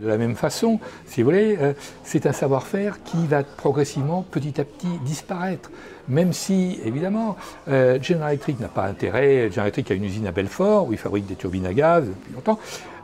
De 0.00 0.08
la 0.08 0.16
même 0.16 0.36
façon, 0.36 0.80
si 1.06 1.22
vous 1.22 1.28
voulez, 1.28 1.58
c'est 2.02 2.26
un 2.26 2.32
savoir-faire 2.32 3.02
qui 3.04 3.26
va 3.26 3.44
progressivement, 3.44 4.24
petit 4.30 4.60
à 4.60 4.64
petit, 4.64 4.88
disparaître. 5.04 5.70
Même 6.08 6.32
si, 6.32 6.80
évidemment, 6.84 7.36
General 7.66 8.30
Electric 8.30 8.58
n'a 8.58 8.68
pas 8.68 8.86
intérêt, 8.86 9.50
General 9.50 9.66
Electric 9.66 9.90
a 9.90 9.94
une 9.94 10.04
usine 10.04 10.26
à 10.26 10.32
Belfort 10.32 10.88
où 10.88 10.92
il 10.92 10.98
fabrique 10.98 11.26
des 11.26 11.34
turbines 11.34 11.66
à 11.66 11.74
gaz 11.74 12.06
depuis 12.06 12.32
longtemps, 12.32 12.58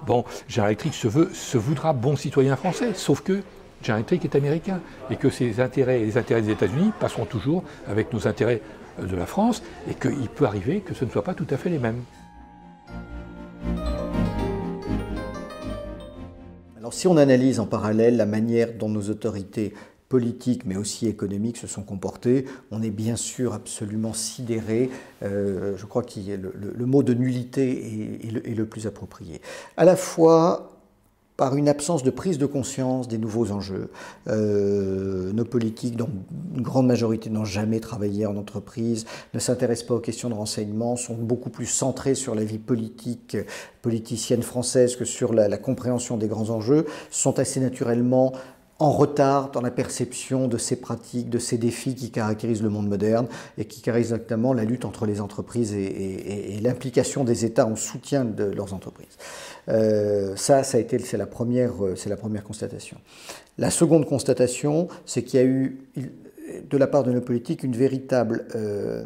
Bon, 0.09 0.25
General 0.49 0.71
Electric 0.71 0.95
se, 0.95 1.59
voudra 1.59 1.93
bon 1.93 2.17
citoyen 2.17 2.57
français, 2.57 2.95
sauf 2.95 3.21
que 3.21 3.43
General 3.83 4.01
Electric 4.01 4.25
est 4.25 4.39
américain 4.39 4.81
et 5.11 5.17
que 5.17 5.29
ses 5.29 5.61
intérêts 5.61 6.01
et 6.01 6.07
les 6.07 6.17
intérêts 6.17 6.41
des 6.41 6.51
États-Unis 6.51 6.93
passeront 6.99 7.27
toujours 7.27 7.63
avec 7.87 8.11
nos 8.15 8.27
intérêts 8.27 8.63
euh, 9.01 9.05
de 9.05 9.15
la 9.15 9.27
France 9.27 9.63
et 9.87 9.93
qu'il 9.93 10.31
peut 10.35 10.47
arriver 10.47 10.81
que 10.81 10.95
ce 10.95 11.05
ne 11.05 11.11
soit 11.11 11.23
pas 11.23 11.35
tout 11.35 11.47
à 11.51 11.59
fait 11.59 11.69
les 11.69 11.79
mêmes. 11.79 12.01
Alors 16.79 16.95
si 16.95 17.07
on 17.07 17.19
analyse 17.19 17.61
en 17.61 17.67
parallèle 17.67 18.17
la 18.17 18.25
manière 18.25 18.73
dont 18.79 18.89
nos 18.89 19.11
autorités 19.11 19.75
politiques 20.09 20.65
mais 20.65 20.77
aussi 20.77 21.07
économiques 21.07 21.59
se 21.59 21.67
sont 21.67 21.83
comportés. 21.83 22.47
On 22.71 22.83
est 22.83 22.91
bien 22.91 23.17
sûr 23.17 23.53
absolument 23.55 24.13
sidéré. 24.13 24.91
Euh, 25.23 25.77
je 25.77 25.87
crois 25.87 26.03
que 26.03 26.09
le, 26.19 26.87
mot 26.87 27.03
de 27.03 27.15
nullité 27.15 28.27
est, 28.27 28.55
le, 28.55 28.67
plus 28.67 28.87
approprié. 28.87 29.41
À 29.77 29.85
la 29.85 29.97
fois 29.97 30.73
par 31.37 31.55
une 31.55 31.69
absence 31.69 32.03
de 32.03 32.11
prise 32.11 32.37
de 32.37 32.47
conscience 32.47 33.07
des 33.07 33.17
nouveaux 33.17 33.53
enjeux. 33.53 33.93
Euh, 34.27 35.33
nos 35.33 35.45
politiques, 35.45 35.95
dont 35.95 36.11
une 36.57 36.63
grande 36.63 36.89
majorité 36.89 37.31
n'ont 37.31 37.45
jamais 37.45 37.79
travaillé 37.79 38.27
en 38.27 38.37
entreprise, 38.37 39.07
ne 39.35 39.39
s'intéressent 39.39 39.87
pas 39.87 39.95
aux 39.95 40.01
questions 40.01 40.31
de 40.31 40.35
renseignement, 40.35 40.97
sont 40.97 41.15
beaucoup 41.15 41.49
plus 41.49 41.67
centrés 41.67 42.17
sur 42.17 42.35
la 42.35 42.43
vie 42.43 42.59
politique, 42.59 43.37
politicienne 43.83 44.43
française 44.43 44.97
que 44.97 45.05
sur 45.05 45.33
la 45.33 45.59
compréhension 45.59 46.17
des 46.17 46.27
grands 46.27 46.51
enjeux, 46.51 46.87
sont 47.09 47.39
assez 47.39 47.61
naturellement 47.61 48.33
en 48.81 48.93
retard 48.93 49.51
dans 49.51 49.61
la 49.61 49.73
perception 49.73 50.47
de 50.47 50.57
ces 50.57 50.77
pratiques, 50.77 51.29
de 51.29 51.39
ces 51.39 51.59
défis 51.59 51.97
qui 51.97 52.11
caractérisent 52.11 52.63
le 52.63 52.69
monde 52.69 52.89
moderne 52.89 53.27
et 53.57 53.65
qui 53.65 53.81
caractérisent 53.81 54.13
exactement 54.13 54.53
la 54.53 54.65
lutte 54.65 54.85
entre 54.85 55.05
les 55.05 55.21
entreprises 55.21 55.75
et, 55.75 56.61
l'implication 56.63 57.25
des 57.25 57.45
États 57.45 57.67
en 57.67 57.77
soutien 57.77 58.25
de 58.25 58.45
leurs 58.45 58.75
entreprises. 58.75 59.17
Euh, 59.69 60.35
ça, 60.37 60.63
ça 60.63 60.79
a 60.79 60.81
été, 60.81 60.99
c'est 60.99 61.17
la 61.17 61.27
première, 61.27 61.73
c'est 61.97 62.09
la 62.09 62.17
première 62.17 62.45
constatation. 62.45 62.99
La 63.59 63.71
seconde 63.71 64.07
constatation, 64.07 64.89
c'est 65.07 65.23
qu'il 65.23 65.41
y 65.41 65.43
a 65.43 65.47
eu, 65.47 65.79
de 66.69 66.77
la 66.77 66.87
part 66.87 67.05
de 67.05 67.13
nos 67.13 67.21
politiques 67.21 67.63
une 67.63 67.77
véritable. 67.77 68.47
Euh, 68.55 69.05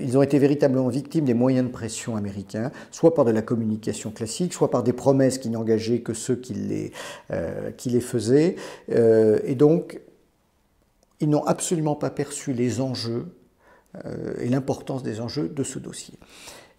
ils 0.00 0.16
ont 0.16 0.22
été 0.22 0.38
véritablement 0.38 0.88
victimes 0.88 1.24
des 1.24 1.34
moyens 1.34 1.66
de 1.66 1.72
pression 1.72 2.16
américains, 2.16 2.70
soit 2.90 3.14
par 3.14 3.24
de 3.24 3.30
la 3.30 3.42
communication 3.42 4.10
classique, 4.10 4.52
soit 4.52 4.70
par 4.70 4.82
des 4.82 4.92
promesses 4.92 5.38
qui 5.38 5.48
n'engageaient 5.50 6.00
que 6.00 6.14
ceux 6.14 6.36
qui 6.36 6.54
les, 6.54 6.92
euh, 7.30 7.70
faisaient. 8.00 8.56
Euh, 8.90 9.38
et 9.44 9.54
donc, 9.54 10.00
ils 11.20 11.28
n'ont 11.28 11.44
absolument 11.44 11.94
pas 11.94 12.10
perçu 12.10 12.52
les 12.52 12.80
enjeux 12.80 13.26
et 14.40 14.48
l'importance 14.48 15.02
des 15.02 15.20
enjeux 15.20 15.50
de 15.50 15.62
ce 15.62 15.78
dossier. 15.78 16.14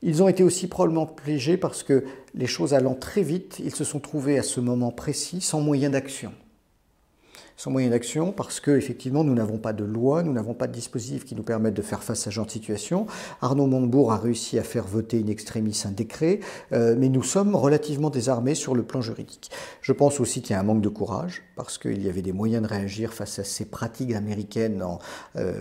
Ils 0.01 0.23
ont 0.23 0.27
été 0.27 0.43
aussi 0.43 0.67
probablement 0.67 1.05
piégés 1.05 1.57
parce 1.57 1.83
que 1.83 2.03
les 2.33 2.47
choses 2.47 2.73
allant 2.73 2.95
très 2.95 3.21
vite, 3.21 3.61
ils 3.63 3.73
se 3.73 3.83
sont 3.83 3.99
trouvés 3.99 4.39
à 4.39 4.43
ce 4.43 4.59
moment 4.59 4.91
précis 4.91 5.39
sans 5.39 5.61
moyen 5.61 5.91
d'action 5.91 6.33
sans 7.57 7.71
moyen 7.71 7.89
d'action 7.89 8.31
parce 8.31 8.59
que 8.59 8.71
effectivement 8.71 9.23
nous 9.23 9.33
n'avons 9.33 9.57
pas 9.57 9.73
de 9.73 9.83
loi, 9.83 10.23
nous 10.23 10.33
n'avons 10.33 10.53
pas 10.53 10.67
de 10.67 10.73
dispositif 10.73 11.25
qui 11.25 11.35
nous 11.35 11.43
permettent 11.43 11.73
de 11.73 11.81
faire 11.81 12.03
face 12.03 12.21
à 12.21 12.23
ce 12.25 12.29
genre 12.29 12.45
de 12.45 12.51
situation. 12.51 13.05
Arnaud 13.41 13.67
Montebourg 13.67 14.11
a 14.11 14.17
réussi 14.17 14.59
à 14.59 14.63
faire 14.63 14.85
voter 14.85 15.21
in 15.23 15.27
extremis 15.27 15.81
un 15.85 15.91
décret, 15.91 16.39
euh, 16.71 16.95
mais 16.97 17.09
nous 17.09 17.23
sommes 17.23 17.55
relativement 17.55 18.09
désarmés 18.09 18.55
sur 18.55 18.75
le 18.75 18.83
plan 18.83 19.01
juridique. 19.01 19.51
Je 19.81 19.91
pense 19.91 20.19
aussi 20.19 20.41
qu'il 20.41 20.51
y 20.51 20.55
a 20.55 20.59
un 20.59 20.63
manque 20.63 20.81
de 20.81 20.89
courage 20.89 21.43
parce 21.55 21.77
qu'il 21.77 22.03
y 22.03 22.09
avait 22.09 22.21
des 22.21 22.33
moyens 22.33 22.63
de 22.63 22.67
réagir 22.67 23.13
face 23.13 23.39
à 23.39 23.43
ces 23.43 23.65
pratiques 23.65 24.13
américaines 24.13 24.81
en, 24.81 24.99
euh, 25.35 25.53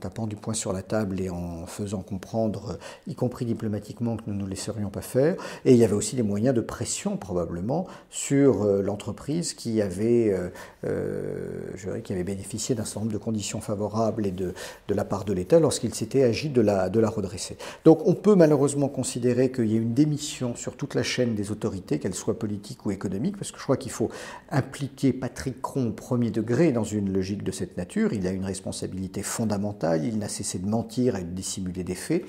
tapant 0.00 0.26
du 0.26 0.36
poing 0.36 0.54
sur 0.54 0.72
la 0.72 0.82
table 0.82 1.20
et 1.20 1.30
en 1.30 1.66
faisant 1.66 2.02
comprendre, 2.02 2.78
y 3.06 3.14
compris 3.14 3.44
diplomatiquement, 3.44 4.16
que 4.16 4.24
nous 4.26 4.34
ne 4.34 4.48
laisserions 4.48 4.90
pas 4.90 5.00
faire. 5.00 5.36
Et 5.64 5.72
il 5.72 5.78
y 5.78 5.84
avait 5.84 5.94
aussi 5.94 6.16
des 6.16 6.22
moyens 6.22 6.54
de 6.54 6.60
pression 6.60 7.16
probablement 7.16 7.86
sur 8.10 8.62
euh, 8.62 8.82
l'entreprise 8.82 9.54
qui 9.54 9.80
avait 9.80 10.34
je 10.82 11.35
dirais, 11.84 12.02
qui 12.02 12.12
avait 12.12 12.24
bénéficié 12.24 12.74
d'un 12.74 12.84
certain 12.84 13.00
nombre 13.00 13.12
de 13.12 13.18
conditions 13.18 13.60
favorables 13.60 14.26
et 14.26 14.30
de, 14.30 14.54
de 14.88 14.94
la 14.94 15.04
part 15.04 15.24
de 15.24 15.32
l'État 15.32 15.60
lorsqu'il 15.60 15.94
s'était 15.94 16.22
agi 16.22 16.48
de 16.48 16.60
la, 16.60 16.88
de 16.88 17.00
la 17.00 17.08
redresser. 17.08 17.56
Donc 17.84 18.06
on 18.06 18.14
peut 18.14 18.34
malheureusement 18.34 18.88
considérer 18.88 19.50
qu'il 19.50 19.70
y 19.70 19.74
a 19.74 19.80
une 19.80 19.94
démission 19.94 20.54
sur 20.54 20.76
toute 20.76 20.94
la 20.94 21.02
chaîne 21.02 21.34
des 21.34 21.50
autorités, 21.50 21.98
qu'elles 21.98 22.14
soient 22.14 22.38
politiques 22.38 22.86
ou 22.86 22.90
économiques, 22.90 23.36
parce 23.36 23.52
que 23.52 23.58
je 23.58 23.62
crois 23.62 23.76
qu'il 23.76 23.92
faut 23.92 24.10
impliquer 24.50 25.12
Patrick 25.12 25.60
Cron 25.62 25.88
au 25.88 25.92
premier 25.92 26.30
degré 26.30 26.72
dans 26.72 26.84
une 26.84 27.12
logique 27.12 27.42
de 27.42 27.52
cette 27.52 27.76
nature. 27.76 28.12
Il 28.12 28.26
a 28.26 28.30
une 28.30 28.44
responsabilité 28.44 29.22
fondamentale, 29.22 30.04
il 30.04 30.18
n'a 30.18 30.28
cessé 30.28 30.58
de 30.58 30.66
mentir 30.66 31.16
et 31.16 31.22
de 31.22 31.30
dissimuler 31.30 31.84
des 31.84 31.94
faits. 31.94 32.24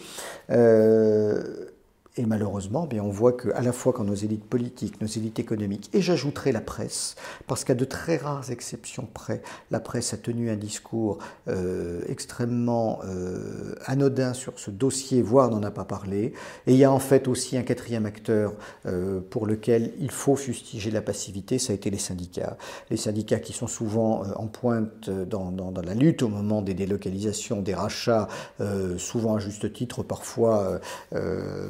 Euh, 0.49 1.67
et 2.17 2.25
malheureusement, 2.25 2.87
bien, 2.87 3.03
on 3.03 3.09
voit 3.09 3.33
qu'à 3.33 3.61
la 3.61 3.71
fois 3.71 3.93
quand 3.93 4.03
nos 4.03 4.15
élites 4.15 4.43
politiques, 4.43 4.99
nos 5.01 5.07
élites 5.07 5.39
économiques, 5.39 5.89
et 5.93 6.01
j'ajouterai 6.01 6.51
la 6.51 6.61
presse, 6.61 7.15
parce 7.45 7.63
qu'à 7.63 7.75
de 7.75 7.85
très 7.85 8.17
rares 8.17 8.49
exceptions 8.49 9.07
près, 9.13 9.41
la 9.69 9.79
presse 9.79 10.13
a 10.13 10.17
tenu 10.17 10.49
un 10.49 10.55
discours 10.55 11.19
euh, 11.47 12.01
extrêmement 12.07 12.99
euh, 13.05 13.75
anodin 13.85 14.33
sur 14.33 14.57
ce 14.57 14.71
dossier, 14.71 15.21
voire 15.21 15.51
n'en 15.51 15.61
a 15.61 15.69
pas 15.69 15.85
parlé. 15.85 16.33
Et 16.65 16.73
il 16.73 16.77
y 16.77 16.83
a 16.83 16.91
en 16.91 16.99
fait 16.99 17.27
aussi 17.27 17.55
un 17.55 17.63
quatrième 17.63 18.07
acteur 18.07 18.53
euh, 18.87 19.19
pour 19.29 19.45
lequel 19.45 19.93
il 19.99 20.11
faut 20.11 20.35
fustiger 20.35 20.89
la 20.89 21.01
passivité, 21.01 21.59
ça 21.59 21.73
a 21.73 21.75
été 21.75 21.91
les 21.91 21.99
syndicats. 21.99 22.57
Les 22.89 22.97
syndicats 22.97 23.39
qui 23.39 23.53
sont 23.53 23.67
souvent 23.67 24.23
en 24.35 24.47
pointe 24.47 25.09
dans, 25.09 25.51
dans, 25.51 25.71
dans, 25.71 25.81
la 25.81 25.93
lutte 25.93 26.23
au 26.23 26.29
moment 26.29 26.61
des 26.61 26.73
délocalisations, 26.73 27.61
des 27.61 27.75
rachats, 27.75 28.27
souvent 28.97 29.35
à 29.35 29.39
juste 29.39 29.71
titre, 29.71 30.03
parfois, 30.03 30.79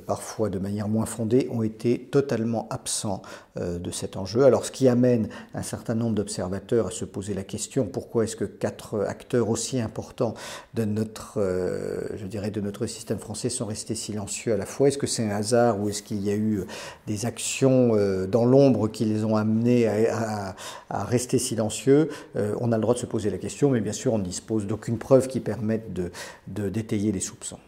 parfois 0.06 0.37
de 0.46 0.60
manière 0.60 0.88
moins 0.88 1.06
fondée, 1.06 1.50
ont 1.52 1.64
été 1.64 2.00
totalement 2.00 2.68
absents 2.70 3.22
euh, 3.60 3.80
de 3.80 3.92
cet 3.92 4.18
enjeu. 4.18 4.44
Alors 4.44 4.66
ce 4.66 4.72
qui 4.72 4.88
amène 4.88 5.30
un 5.54 5.62
certain 5.64 5.96
nombre 5.96 6.16
d'observateurs 6.16 6.88
à 6.88 6.92
se 6.92 7.06
poser 7.06 7.34
la 7.34 7.44
question 7.44 7.86
pourquoi 7.86 8.24
est-ce 8.24 8.36
que 8.36 8.46
quatre 8.46 9.02
acteurs 9.08 9.50
aussi 9.50 9.80
importants 9.80 10.36
de 10.74 10.86
notre, 10.86 11.36
euh, 11.38 12.02
je 12.16 12.26
dirais, 12.26 12.52
de 12.52 12.62
notre 12.62 12.86
système 12.86 13.20
français 13.20 13.50
sont 13.50 13.66
restés 13.66 13.96
silencieux 13.96 14.54
à 14.54 14.58
la 14.58 14.66
fois? 14.66 14.90
Est-ce 14.90 14.98
que 14.98 15.08
c'est 15.08 15.24
un 15.24 15.36
hasard 15.36 15.82
ou 15.82 15.90
est-ce 15.90 16.04
qu'il 16.04 16.24
y 16.24 16.30
a 16.30 16.36
eu 16.36 16.66
des 17.08 17.26
actions 17.26 17.96
euh, 17.96 18.28
dans 18.28 18.46
l'ombre 18.46 18.88
qui 18.88 19.06
les 19.06 19.24
ont 19.24 19.36
amenés 19.36 19.88
à, 19.88 20.56
rester 20.90 21.40
silencieux? 21.40 22.10
On 22.36 22.72
a 22.72 22.76
le 22.76 22.82
droit 22.82 22.94
de 22.94 23.00
se 23.00 23.06
poser 23.06 23.30
la 23.30 23.38
question, 23.38 23.70
mais 23.70 23.82
bien 23.82 23.94
sûr 23.94 24.14
on 24.14 24.18
ne 24.18 24.24
dispose 24.24 24.68
d'aucune 24.68 24.98
preuve 24.98 25.28
qui 25.28 25.40
permette 25.40 25.94
de, 25.94 26.12
de 26.48 26.70
détailler 26.70 27.12
les 27.12 27.20
soupçons 27.20 27.60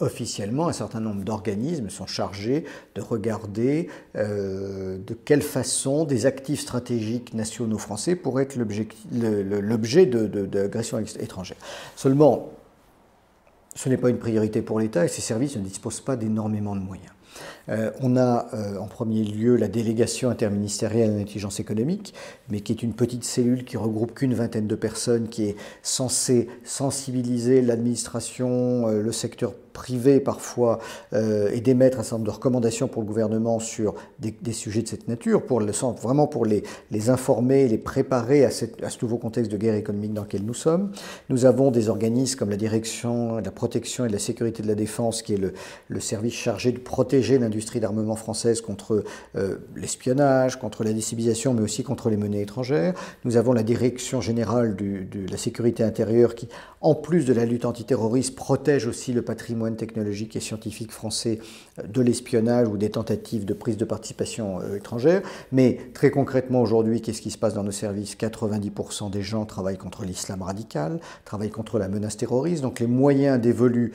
officiellement, 0.00 0.68
un 0.68 0.72
certain 0.72 1.00
nombre 1.00 1.22
d'organismes 1.22 1.90
sont 1.90 2.06
chargés 2.06 2.64
de 2.94 3.00
regarder 3.00 3.88
euh, 4.16 4.98
de 4.98 5.14
quelle 5.14 5.42
façon 5.42 6.04
des 6.04 6.26
actifs 6.26 6.60
stratégiques 6.60 7.34
nationaux 7.34 7.78
français 7.78 8.16
pourraient 8.16 8.44
être 8.44 8.56
l'objet 8.56 10.06
d'agressions 10.06 10.98
étrangères. 10.98 11.58
Seulement, 11.96 12.50
ce 13.74 13.88
n'est 13.88 13.96
pas 13.96 14.10
une 14.10 14.18
priorité 14.18 14.62
pour 14.62 14.80
l'État 14.80 15.04
et 15.04 15.08
ces 15.08 15.20
services 15.20 15.56
ne 15.56 15.62
disposent 15.62 16.00
pas 16.00 16.16
d'énormément 16.16 16.74
de 16.74 16.80
moyens. 16.80 17.12
Euh, 17.70 17.90
on 18.00 18.16
a 18.16 18.46
euh, 18.54 18.78
en 18.78 18.86
premier 18.86 19.24
lieu 19.24 19.56
la 19.56 19.68
délégation 19.68 20.30
interministérielle 20.30 21.10
à 21.10 21.16
l'intelligence 21.16 21.60
économique, 21.60 22.14
mais 22.48 22.60
qui 22.60 22.72
est 22.72 22.82
une 22.82 22.94
petite 22.94 23.24
cellule 23.24 23.64
qui 23.64 23.76
regroupe 23.76 24.14
qu'une 24.14 24.34
vingtaine 24.34 24.66
de 24.66 24.74
personnes, 24.74 25.28
qui 25.28 25.44
est 25.44 25.56
censée 25.82 26.48
sensibiliser 26.64 27.62
l'administration, 27.62 28.88
le 28.88 29.12
secteur 29.12 29.52
privé 29.78 30.18
parfois 30.18 30.80
euh, 31.12 31.50
et 31.52 31.60
d'émettre 31.60 32.00
un 32.00 32.02
certain 32.02 32.16
nombre 32.16 32.26
de 32.26 32.34
recommandations 32.34 32.88
pour 32.88 33.00
le 33.00 33.06
gouvernement 33.06 33.60
sur 33.60 33.94
des, 34.18 34.52
sujets 34.52 34.82
de 34.82 34.88
cette 34.88 35.06
nature, 35.06 35.46
pour 35.46 35.60
vraiment 35.60 36.26
pour 36.26 36.46
les, 36.46 36.64
informer, 37.10 37.68
les 37.68 37.78
préparer 37.78 38.44
à, 38.44 38.50
ce 38.50 38.66
nouveau 39.02 39.18
contexte 39.18 39.52
de 39.52 39.56
guerre 39.56 39.76
économique 39.76 40.14
dans 40.14 40.22
lequel 40.22 40.42
nous 40.42 40.54
sommes. 40.54 40.90
Nous 41.28 41.44
avons 41.44 41.70
des 41.70 41.88
organismes 41.88 42.36
comme 42.36 42.50
la 42.50 42.56
direction 42.56 43.36
de 43.36 43.44
la 43.44 43.52
protection 43.52 44.04
et 44.04 44.08
de 44.08 44.12
la 44.12 44.18
sécurité 44.18 44.64
de 44.64 44.68
la 44.68 44.74
défense, 44.74 45.22
qui 45.22 45.34
est 45.34 45.52
le 45.88 46.00
service 46.00 46.34
chargé 46.34 46.72
de 46.72 46.78
protéger 46.78 47.38
l'industrie 47.38 47.57
d'armement 47.80 48.16
française 48.16 48.60
contre 48.60 49.04
euh, 49.36 49.56
l'espionnage, 49.76 50.58
contre 50.58 50.84
la 50.84 50.92
décivilisation, 50.92 51.54
mais 51.54 51.62
aussi 51.62 51.82
contre 51.82 52.10
les 52.10 52.16
monnaies 52.16 52.42
étrangères. 52.42 52.94
Nous 53.24 53.36
avons 53.36 53.52
la 53.52 53.62
direction 53.62 54.20
générale 54.20 54.76
de 54.76 55.30
la 55.30 55.36
sécurité 55.36 55.82
intérieure 55.82 56.34
qui, 56.34 56.48
en 56.80 56.94
plus 56.94 57.24
de 57.24 57.32
la 57.32 57.44
lutte 57.44 57.64
antiterroriste, 57.64 58.36
protège 58.36 58.86
aussi 58.86 59.12
le 59.12 59.22
patrimoine 59.22 59.76
technologique 59.76 60.36
et 60.36 60.40
scientifique 60.40 60.92
français 60.92 61.40
euh, 61.78 61.82
de 61.86 62.00
l'espionnage 62.00 62.68
ou 62.68 62.76
des 62.76 62.90
tentatives 62.90 63.44
de 63.44 63.54
prise 63.54 63.76
de 63.76 63.84
participation 63.84 64.60
euh, 64.60 64.76
étrangère. 64.76 65.22
Mais 65.52 65.78
très 65.94 66.10
concrètement 66.10 66.62
aujourd'hui, 66.62 67.00
qu'est-ce 67.00 67.22
qui 67.22 67.30
se 67.30 67.38
passe 67.38 67.54
dans 67.54 67.64
nos 67.64 67.72
services? 67.72 68.16
90% 68.16 69.10
des 69.10 69.22
gens 69.22 69.44
travaillent 69.44 69.78
contre 69.78 70.04
l'islam 70.04 70.42
radical, 70.42 71.00
travaillent 71.24 71.50
contre 71.50 71.78
la 71.78 71.88
menace 71.88 72.16
terroriste. 72.16 72.62
Donc 72.62 72.80
les 72.80 72.86
moyens 72.86 73.40
dévolus 73.40 73.92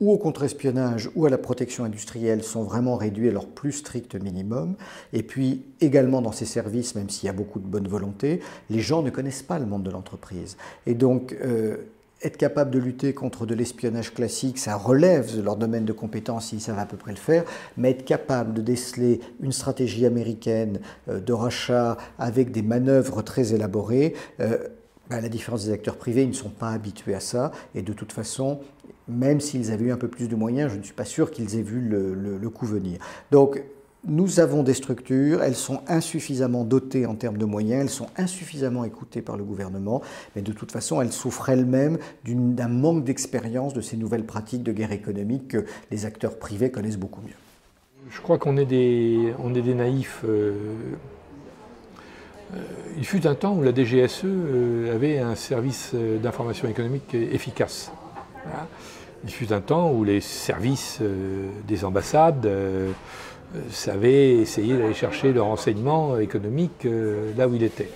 ou 0.00 0.12
au 0.12 0.18
contre-espionnage 0.18 1.10
ou 1.14 1.26
à 1.26 1.30
la 1.30 1.38
protection 1.38 1.84
industrielle 1.84 2.42
sont 2.42 2.62
vraiment 2.62 2.96
réduits 2.96 3.28
à 3.28 3.32
leur 3.32 3.46
plus 3.46 3.72
strict 3.72 4.14
minimum. 4.14 4.76
Et 5.12 5.22
puis 5.22 5.62
également 5.80 6.22
dans 6.22 6.32
ces 6.32 6.46
services, 6.46 6.94
même 6.94 7.10
s'il 7.10 7.26
y 7.26 7.30
a 7.30 7.34
beaucoup 7.34 7.60
de 7.60 7.66
bonne 7.66 7.88
volonté, 7.88 8.40
les 8.70 8.80
gens 8.80 9.02
ne 9.02 9.10
connaissent 9.10 9.42
pas 9.42 9.58
le 9.58 9.66
monde 9.66 9.82
de 9.82 9.90
l'entreprise. 9.90 10.56
Et 10.86 10.94
donc 10.94 11.36
euh, 11.44 11.76
être 12.22 12.36
capable 12.36 12.70
de 12.70 12.78
lutter 12.78 13.14
contre 13.14 13.46
de 13.46 13.54
l'espionnage 13.54 14.12
classique, 14.12 14.58
ça 14.58 14.76
relève 14.76 15.34
de 15.34 15.42
leur 15.42 15.56
domaine 15.56 15.84
de 15.84 15.92
compétence, 15.92 16.52
ils 16.52 16.60
savent 16.60 16.78
à 16.78 16.86
peu 16.86 16.96
près 16.96 17.12
le 17.12 17.16
faire, 17.16 17.44
mais 17.76 17.90
être 17.90 18.04
capable 18.04 18.52
de 18.52 18.60
déceler 18.60 19.20
une 19.40 19.52
stratégie 19.52 20.06
américaine 20.06 20.80
euh, 21.08 21.20
de 21.20 21.32
rachat 21.32 21.96
avec 22.18 22.52
des 22.52 22.62
manœuvres 22.62 23.22
très 23.22 23.54
élaborées, 23.54 24.14
euh, 24.40 24.58
à 25.10 25.20
la 25.20 25.28
différence 25.28 25.66
des 25.66 25.72
acteurs 25.72 25.96
privés, 25.96 26.22
ils 26.22 26.28
ne 26.28 26.34
sont 26.34 26.50
pas 26.50 26.70
habitués 26.70 27.14
à 27.14 27.20
ça, 27.20 27.52
et 27.74 27.82
de 27.82 27.92
toute 27.92 28.12
façon, 28.12 28.60
même 29.08 29.40
s'ils 29.40 29.72
avaient 29.72 29.86
eu 29.86 29.92
un 29.92 29.96
peu 29.96 30.08
plus 30.08 30.28
de 30.28 30.36
moyens, 30.36 30.72
je 30.72 30.78
ne 30.78 30.82
suis 30.82 30.94
pas 30.94 31.04
sûr 31.04 31.30
qu'ils 31.30 31.58
aient 31.58 31.62
vu 31.62 31.80
le, 31.80 32.14
le 32.14 32.50
coup 32.50 32.66
venir. 32.66 32.98
Donc, 33.30 33.62
nous 34.06 34.40
avons 34.40 34.62
des 34.62 34.72
structures, 34.72 35.42
elles 35.42 35.54
sont 35.54 35.82
insuffisamment 35.86 36.64
dotées 36.64 37.04
en 37.04 37.14
termes 37.14 37.36
de 37.36 37.44
moyens, 37.44 37.82
elles 37.82 37.90
sont 37.90 38.06
insuffisamment 38.16 38.84
écoutées 38.84 39.20
par 39.20 39.36
le 39.36 39.44
gouvernement, 39.44 40.00
mais 40.34 40.42
de 40.42 40.52
toute 40.52 40.72
façon, 40.72 41.02
elles 41.02 41.12
souffrent 41.12 41.50
elles-mêmes 41.50 41.98
d'un 42.24 42.68
manque 42.68 43.04
d'expérience 43.04 43.74
de 43.74 43.82
ces 43.82 43.98
nouvelles 43.98 44.24
pratiques 44.24 44.62
de 44.62 44.72
guerre 44.72 44.92
économique 44.92 45.48
que 45.48 45.66
les 45.90 46.06
acteurs 46.06 46.38
privés 46.38 46.70
connaissent 46.70 46.96
beaucoup 46.96 47.20
mieux. 47.20 47.34
Je 48.08 48.20
crois 48.22 48.38
qu'on 48.38 48.56
est, 48.56 48.72
est 48.72 49.62
des 49.62 49.74
naïfs. 49.74 50.22
Euh, 50.24 50.54
il 52.96 53.04
fut 53.04 53.26
un 53.26 53.34
temps 53.34 53.54
où 53.54 53.62
la 53.62 53.74
DGSE 53.74 54.24
euh, 54.24 54.94
avait 54.94 55.18
un 55.18 55.34
service 55.34 55.94
d'information 55.94 56.68
économique 56.68 57.14
efficace. 57.14 57.92
Il 59.24 59.30
fut 59.30 59.52
un 59.52 59.60
temps 59.60 59.92
où 59.92 60.02
les 60.02 60.20
services 60.20 61.00
des 61.68 61.84
ambassades 61.84 62.48
savait 63.70 64.36
essayer 64.36 64.76
d'aller 64.76 64.94
chercher 64.94 65.32
le 65.32 65.42
renseignement 65.42 66.18
économique 66.18 66.84
euh, 66.84 67.32
là 67.36 67.48
où 67.48 67.54
il 67.54 67.62
était. 67.62 67.90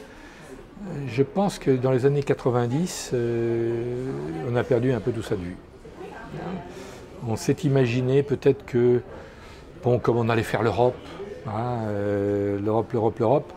Je 1.09 1.23
pense 1.23 1.59
que 1.59 1.71
dans 1.71 1.93
les 1.93 2.05
années 2.05 2.23
90, 2.23 3.11
euh, 3.15 4.11
on 4.51 4.57
a 4.57 4.65
perdu 4.65 4.93
un 4.93 5.01
peu 5.01 5.13
tout 5.13 5.23
ça 5.23 5.37
de 5.37 5.41
vue. 5.41 5.57
On 7.27 7.37
s'est 7.37 7.57
imaginé 7.65 8.23
peut-être 8.23 8.67
que, 8.67 9.01
bon, 9.83 9.99
comme 9.99 10.17
on 10.17 10.29
allait 10.29 10.43
faire 10.43 10.63
l'Europe, 10.63 10.99
hein, 11.47 11.85
euh, 11.87 12.59
l'Europe, 12.61 12.93
l'Europe, 12.93 13.19
l'Europe, 13.19 13.53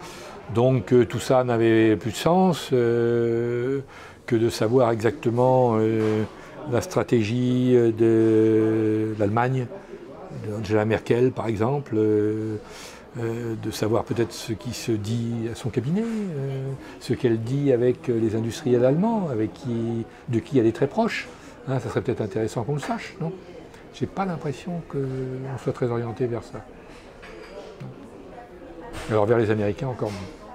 donc 0.54 0.94
tout 1.08 1.20
ça 1.20 1.44
n'avait 1.44 1.96
plus 1.96 2.12
de 2.12 2.16
sens 2.16 2.70
que 2.70 3.84
de 4.32 4.50
savoir 4.50 4.92
exactement 4.92 5.78
la 6.72 6.82
stratégie 6.82 7.74
de 7.74 9.14
l'Allemagne 9.20 9.68
d'Angela 10.46 10.86
Merkel, 10.86 11.32
par 11.32 11.48
exemple, 11.48 11.96
euh, 11.98 12.58
euh, 13.20 13.56
de 13.62 13.72
savoir 13.72 14.04
peut-être 14.04 14.32
ce 14.32 14.54
qui 14.54 14.74
se 14.74 14.92
dit 14.92 15.50
à 15.52 15.56
son 15.56 15.70
cabinet, 15.70 16.04
euh, 16.04 16.72
ce 17.00 17.14
qu'elle 17.14 17.42
dit 17.42 17.72
avec 17.72 18.08
les 18.08 18.36
industriels 18.36 18.86
allemands, 18.86 19.30
avec 19.32 19.52
de 20.30 20.40
qui 20.40 20.60
elle 20.60 20.68
est 20.68 20.76
très 20.76 20.88
proche. 20.88 21.28
Hein, 21.68 21.80
ça 21.80 21.90
serait 21.90 22.02
peut-être 22.02 22.22
intéressant 22.22 22.64
qu'on 22.64 22.76
le 22.76 22.80
sache, 22.80 23.16
non? 23.20 23.32
J'ai 23.94 24.06
pas 24.06 24.26
l'impression 24.26 24.82
qu'on 24.90 25.58
soit 25.62 25.74
très 25.74 25.90
orienté 25.90 26.28
vers 26.28 26.44
ça. 26.44 26.64
Alors 29.10 29.26
vers 29.26 29.38
les 29.38 29.50
Américains 29.50 29.88
encore 29.88 30.12
moins. 30.12 30.47